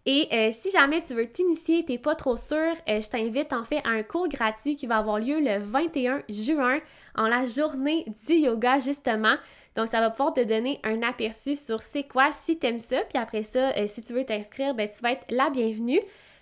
Et 0.06 0.28
euh, 0.32 0.50
si 0.52 0.70
jamais 0.70 1.02
tu 1.02 1.14
veux 1.14 1.26
t'initier, 1.26 1.84
t'es 1.84 1.98
pas 1.98 2.14
trop 2.14 2.36
sûr, 2.36 2.72
euh, 2.88 3.00
je 3.00 3.08
t'invite 3.08 3.52
en 3.52 3.64
fait 3.64 3.80
à 3.84 3.90
un 3.90 4.04
cours 4.04 4.28
gratuit 4.28 4.76
qui 4.76 4.86
va 4.86 4.98
avoir 4.98 5.18
lieu 5.18 5.40
le 5.40 5.58
21 5.58 6.22
juin 6.28 6.78
en 7.16 7.26
la 7.26 7.44
journée 7.44 8.06
du 8.26 8.34
yoga 8.34 8.78
justement. 8.78 9.34
Donc 9.74 9.88
ça 9.88 10.00
va 10.00 10.10
pouvoir 10.10 10.32
te 10.32 10.42
donner 10.42 10.80
un 10.84 11.02
aperçu 11.02 11.56
sur 11.56 11.82
c'est 11.82 12.04
quoi 12.04 12.32
si 12.32 12.56
t'aimes 12.56 12.78
ça. 12.78 12.98
Puis 13.08 13.18
après 13.18 13.42
ça, 13.42 13.72
si 13.88 14.00
tu 14.02 14.12
veux 14.12 14.24
t'inscrire, 14.24 14.74
ben 14.74 14.88
tu 14.88 15.02
vas 15.02 15.12
être 15.12 15.26
la 15.28 15.50
bienvenue. 15.50 16.00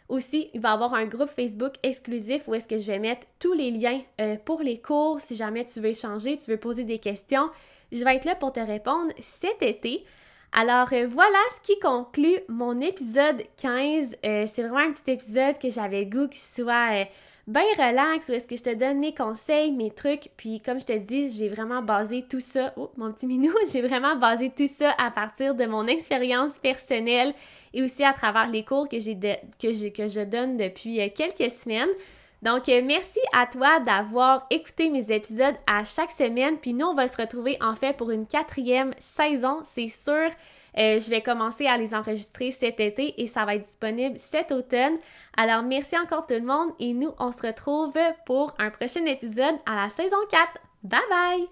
Aussi, 0.08 0.50
il 0.52 0.60
va 0.60 0.70
y 0.70 0.72
avoir 0.72 0.94
un 0.94 1.06
groupe 1.06 1.30
Facebook 1.30 1.74
exclusif 1.82 2.46
où 2.46 2.54
est-ce 2.54 2.68
que 2.68 2.78
je 2.78 2.86
vais 2.86 2.98
mettre 2.98 3.26
tous 3.38 3.54
les 3.54 3.70
liens 3.70 4.02
euh, 4.20 4.36
pour 4.44 4.60
les 4.60 4.78
cours. 4.78 5.20
Si 5.20 5.34
jamais 5.34 5.64
tu 5.64 5.80
veux 5.80 5.88
échanger, 5.88 6.36
tu 6.36 6.50
veux 6.50 6.58
poser 6.58 6.84
des 6.84 6.98
questions, 6.98 7.48
je 7.90 8.04
vais 8.04 8.16
être 8.16 8.26
là 8.26 8.34
pour 8.34 8.52
te 8.52 8.60
répondre 8.60 9.12
cet 9.20 9.62
été. 9.62 10.04
Alors 10.52 10.92
euh, 10.92 11.06
voilà 11.08 11.38
ce 11.56 11.62
qui 11.62 11.78
conclut 11.80 12.38
mon 12.48 12.80
épisode 12.80 13.42
15. 13.56 14.16
Euh, 14.24 14.46
c'est 14.46 14.62
vraiment 14.62 14.90
un 14.90 14.92
petit 14.92 15.12
épisode 15.12 15.58
que 15.58 15.70
j'avais 15.70 16.04
goût 16.04 16.28
qu'il 16.28 16.42
soit 16.42 17.06
bien 17.46 17.62
relax, 17.76 18.28
où 18.28 18.32
est-ce 18.32 18.48
que 18.48 18.56
je 18.56 18.62
te 18.62 18.74
donne 18.74 18.98
mes 18.98 19.14
conseils, 19.14 19.72
mes 19.72 19.90
trucs. 19.90 20.30
Puis 20.36 20.60
comme 20.60 20.80
je 20.80 20.86
te 20.86 20.96
dis, 20.96 21.30
j'ai 21.30 21.48
vraiment 21.48 21.82
basé 21.82 22.24
tout 22.28 22.40
ça, 22.40 22.72
oh 22.76 22.90
mon 22.96 23.12
petit 23.12 23.26
minou, 23.26 23.52
j'ai 23.72 23.82
vraiment 23.82 24.16
basé 24.16 24.50
tout 24.54 24.66
ça 24.66 24.94
à 24.98 25.10
partir 25.10 25.54
de 25.54 25.64
mon 25.66 25.86
expérience 25.86 26.58
personnelle 26.58 27.34
et 27.74 27.82
aussi 27.82 28.04
à 28.04 28.12
travers 28.12 28.48
les 28.48 28.64
cours 28.64 28.88
que, 28.88 28.98
j'ai 28.98 29.16
que, 29.16 29.88
que 29.90 30.06
je 30.06 30.24
donne 30.24 30.56
depuis 30.56 31.00
euh, 31.00 31.08
quelques 31.14 31.50
semaines. 31.50 31.90
Donc, 32.42 32.68
euh, 32.68 32.82
merci 32.84 33.20
à 33.32 33.46
toi 33.46 33.80
d'avoir 33.80 34.46
écouté 34.50 34.90
mes 34.90 35.10
épisodes 35.10 35.56
à 35.66 35.82
chaque 35.84 36.10
semaine. 36.10 36.56
Puis 36.58 36.72
nous, 36.74 36.86
on 36.86 36.94
va 36.94 37.08
se 37.08 37.20
retrouver 37.20 37.56
en 37.60 37.74
fait 37.74 37.96
pour 37.96 38.10
une 38.10 38.26
quatrième 38.26 38.92
saison, 38.98 39.60
c'est 39.64 39.88
sûr. 39.88 40.28
Euh, 40.76 40.98
je 40.98 41.08
vais 41.08 41.20
commencer 41.20 41.66
à 41.66 41.76
les 41.76 41.94
enregistrer 41.94 42.50
cet 42.50 42.80
été 42.80 43.20
et 43.22 43.26
ça 43.26 43.44
va 43.44 43.54
être 43.54 43.64
disponible 43.64 44.18
cet 44.18 44.52
automne. 44.52 44.98
Alors, 45.36 45.62
merci 45.62 45.96
encore 45.98 46.26
tout 46.26 46.34
le 46.34 46.40
monde 46.40 46.72
et 46.80 46.92
nous, 46.92 47.12
on 47.18 47.32
se 47.32 47.46
retrouve 47.46 47.94
pour 48.26 48.54
un 48.58 48.70
prochain 48.70 49.04
épisode 49.06 49.54
à 49.66 49.76
la 49.76 49.88
saison 49.88 50.16
4. 50.30 50.58
Bye 50.82 51.00
bye! 51.08 51.48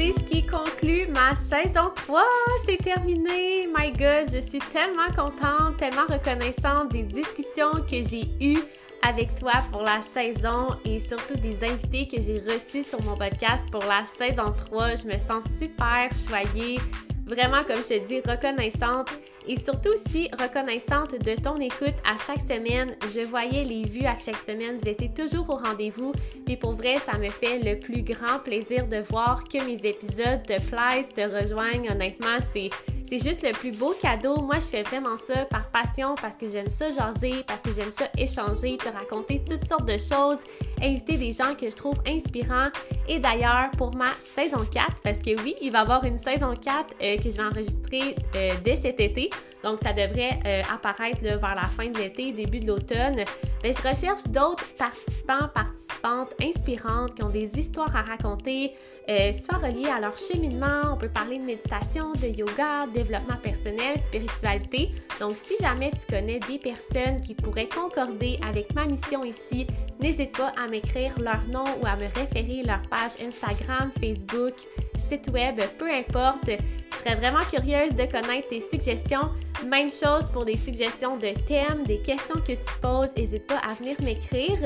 c'est 0.00 0.12
ce 0.12 0.24
qui 0.24 0.46
conclut 0.46 0.99
ma 1.20 1.34
saison 1.36 1.90
3. 1.94 2.22
C'est 2.64 2.78
terminé. 2.78 3.66
My 3.76 3.92
God, 3.92 4.32
je 4.32 4.40
suis 4.40 4.58
tellement 4.72 5.08
contente, 5.14 5.76
tellement 5.76 6.06
reconnaissante 6.08 6.90
des 6.92 7.02
discussions 7.02 7.72
que 7.88 8.02
j'ai 8.02 8.28
eues 8.40 8.62
avec 9.02 9.34
toi 9.34 9.52
pour 9.70 9.82
la 9.82 10.00
saison 10.00 10.68
et 10.84 10.98
surtout 10.98 11.34
des 11.34 11.62
invités 11.64 12.06
que 12.06 12.22
j'ai 12.22 12.38
reçus 12.40 12.84
sur 12.84 13.02
mon 13.02 13.16
podcast 13.16 13.62
pour 13.70 13.84
la 13.84 14.04
saison 14.04 14.54
3. 14.66 14.96
Je 14.96 15.06
me 15.06 15.18
sens 15.18 15.44
super 15.58 16.08
choyée, 16.26 16.78
vraiment, 17.26 17.64
comme 17.64 17.82
je 17.82 17.98
te 17.98 18.06
dis, 18.06 18.20
reconnaissante 18.20 19.10
et 19.50 19.56
surtout 19.56 19.88
aussi 19.92 20.30
reconnaissante 20.40 21.18
de 21.18 21.34
ton 21.34 21.56
écoute 21.56 21.96
à 22.06 22.16
chaque 22.24 22.40
semaine. 22.40 22.94
Je 23.12 23.22
voyais 23.22 23.64
les 23.64 23.82
vues 23.82 24.06
à 24.06 24.16
chaque 24.16 24.36
semaine, 24.36 24.78
vous 24.80 24.88
étiez 24.88 25.12
toujours 25.12 25.50
au 25.50 25.56
rendez-vous. 25.56 26.12
Puis 26.46 26.56
pour 26.56 26.74
vrai, 26.74 26.98
ça 26.98 27.18
me 27.18 27.28
fait 27.28 27.58
le 27.58 27.76
plus 27.80 28.02
grand 28.02 28.38
plaisir 28.38 28.86
de 28.86 28.98
voir 28.98 29.42
que 29.42 29.58
mes 29.64 29.84
épisodes 29.84 30.44
te 30.46 30.60
plaisent, 30.70 31.08
te 31.08 31.22
rejoignent. 31.22 31.90
Honnêtement, 31.90 32.38
c'est 32.52 32.70
c'est 33.10 33.18
juste 33.18 33.44
le 33.44 33.50
plus 33.50 33.76
beau 33.76 33.92
cadeau. 34.00 34.36
Moi, 34.36 34.60
je 34.60 34.66
fais 34.66 34.84
vraiment 34.84 35.16
ça 35.16 35.44
par 35.46 35.68
passion 35.72 36.14
parce 36.14 36.36
que 36.36 36.46
j'aime 36.48 36.70
ça 36.70 36.90
jaser, 36.90 37.42
parce 37.44 37.60
que 37.60 37.72
j'aime 37.72 37.90
ça 37.90 38.04
échanger, 38.16 38.76
te 38.76 38.88
raconter 38.88 39.42
toutes 39.44 39.66
sortes 39.66 39.86
de 39.86 39.98
choses, 39.98 40.38
inviter 40.82 41.16
des 41.16 41.32
gens 41.32 41.54
que 41.54 41.70
je 41.70 41.76
trouve 41.76 41.96
inspirants. 42.06 42.68
Et 43.08 43.18
d'ailleurs, 43.18 43.70
pour 43.76 43.94
ma 43.94 44.10
saison 44.20 44.64
4, 44.70 45.00
parce 45.02 45.18
que 45.18 45.40
oui, 45.42 45.54
il 45.60 45.72
va 45.72 45.78
y 45.78 45.82
avoir 45.82 46.04
une 46.04 46.18
saison 46.18 46.54
4 46.54 46.94
euh, 47.02 47.16
que 47.16 47.30
je 47.30 47.36
vais 47.36 47.42
enregistrer 47.42 48.14
euh, 48.36 48.52
dès 48.64 48.76
cet 48.76 49.00
été. 49.00 49.30
Donc, 49.62 49.78
ça 49.80 49.92
devrait 49.92 50.38
euh, 50.46 50.62
apparaître 50.72 51.20
vers 51.20 51.54
la 51.54 51.66
fin 51.66 51.86
de 51.88 51.98
l'été, 51.98 52.32
début 52.32 52.60
de 52.60 52.66
l'automne. 52.66 53.24
Mais 53.62 53.72
je 53.72 53.88
recherche 53.88 54.24
d'autres 54.28 54.64
participants, 54.78 55.48
participantes 55.54 56.34
inspirantes 56.40 57.14
qui 57.14 57.22
ont 57.22 57.30
des 57.30 57.58
histoires 57.58 57.94
à 57.94 58.02
raconter, 58.02 58.72
soit 59.06 59.58
reliées 59.58 59.90
à 59.90 60.00
leur 60.00 60.16
cheminement. 60.16 60.92
On 60.92 60.96
peut 60.96 61.08
parler 61.08 61.36
de 61.38 61.42
méditation, 61.42 62.12
de 62.12 62.28
yoga, 62.28 62.86
développement 62.94 63.36
personnel, 63.42 63.98
spiritualité. 63.98 64.92
Donc, 65.20 65.34
si 65.34 65.54
jamais 65.60 65.90
tu 65.90 66.10
connais 66.10 66.38
des 66.38 66.58
personnes 66.58 67.20
qui 67.20 67.34
pourraient 67.34 67.68
concorder 67.68 68.38
avec 68.48 68.74
ma 68.74 68.86
mission 68.86 69.24
ici, 69.24 69.66
n'hésite 70.00 70.36
pas 70.36 70.52
à 70.62 70.68
m'écrire 70.68 71.14
leur 71.20 71.42
nom 71.48 71.64
ou 71.80 71.86
à 71.86 71.96
me 71.96 72.06
référer 72.14 72.62
leur 72.64 72.82
page 72.82 73.12
Instagram, 73.26 73.90
Facebook, 74.00 74.54
site 74.98 75.28
web, 75.32 75.60
peu 75.78 75.90
importe. 75.90 76.48
Je 76.48 76.96
serais 76.96 77.14
vraiment 77.14 77.44
curieuse 77.50 77.94
de 77.94 78.10
connaître 78.10 78.48
tes 78.48 78.60
suggestions. 78.60 79.30
Même 79.66 79.90
chose 79.90 80.28
pour 80.32 80.44
des 80.44 80.56
suggestions 80.56 81.16
de 81.16 81.32
thèmes, 81.46 81.84
des 81.86 82.00
questions 82.00 82.36
que 82.36 82.52
tu 82.52 82.72
poses, 82.80 83.14
n'hésite 83.16 83.46
pas 83.46 83.58
à 83.58 83.74
venir 83.74 83.96
m'écrire. 84.02 84.58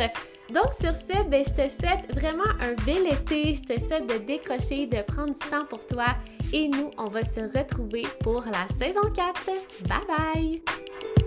Donc 0.52 0.72
sur 0.78 0.94
ce, 0.94 1.24
ben, 1.28 1.42
je 1.44 1.52
te 1.52 1.68
souhaite 1.68 2.12
vraiment 2.14 2.44
un 2.60 2.74
bel 2.84 3.06
été. 3.06 3.54
Je 3.54 3.62
te 3.62 3.80
souhaite 3.80 4.06
de 4.06 4.18
décrocher, 4.24 4.86
de 4.86 5.02
prendre 5.02 5.32
du 5.32 5.50
temps 5.50 5.64
pour 5.68 5.86
toi. 5.86 6.16
Et 6.52 6.68
nous, 6.68 6.90
on 6.98 7.06
va 7.06 7.24
se 7.24 7.40
retrouver 7.40 8.04
pour 8.22 8.42
la 8.42 8.68
saison 8.74 9.10
4. 9.14 9.50
Bye 9.88 10.62
bye! 10.62 11.23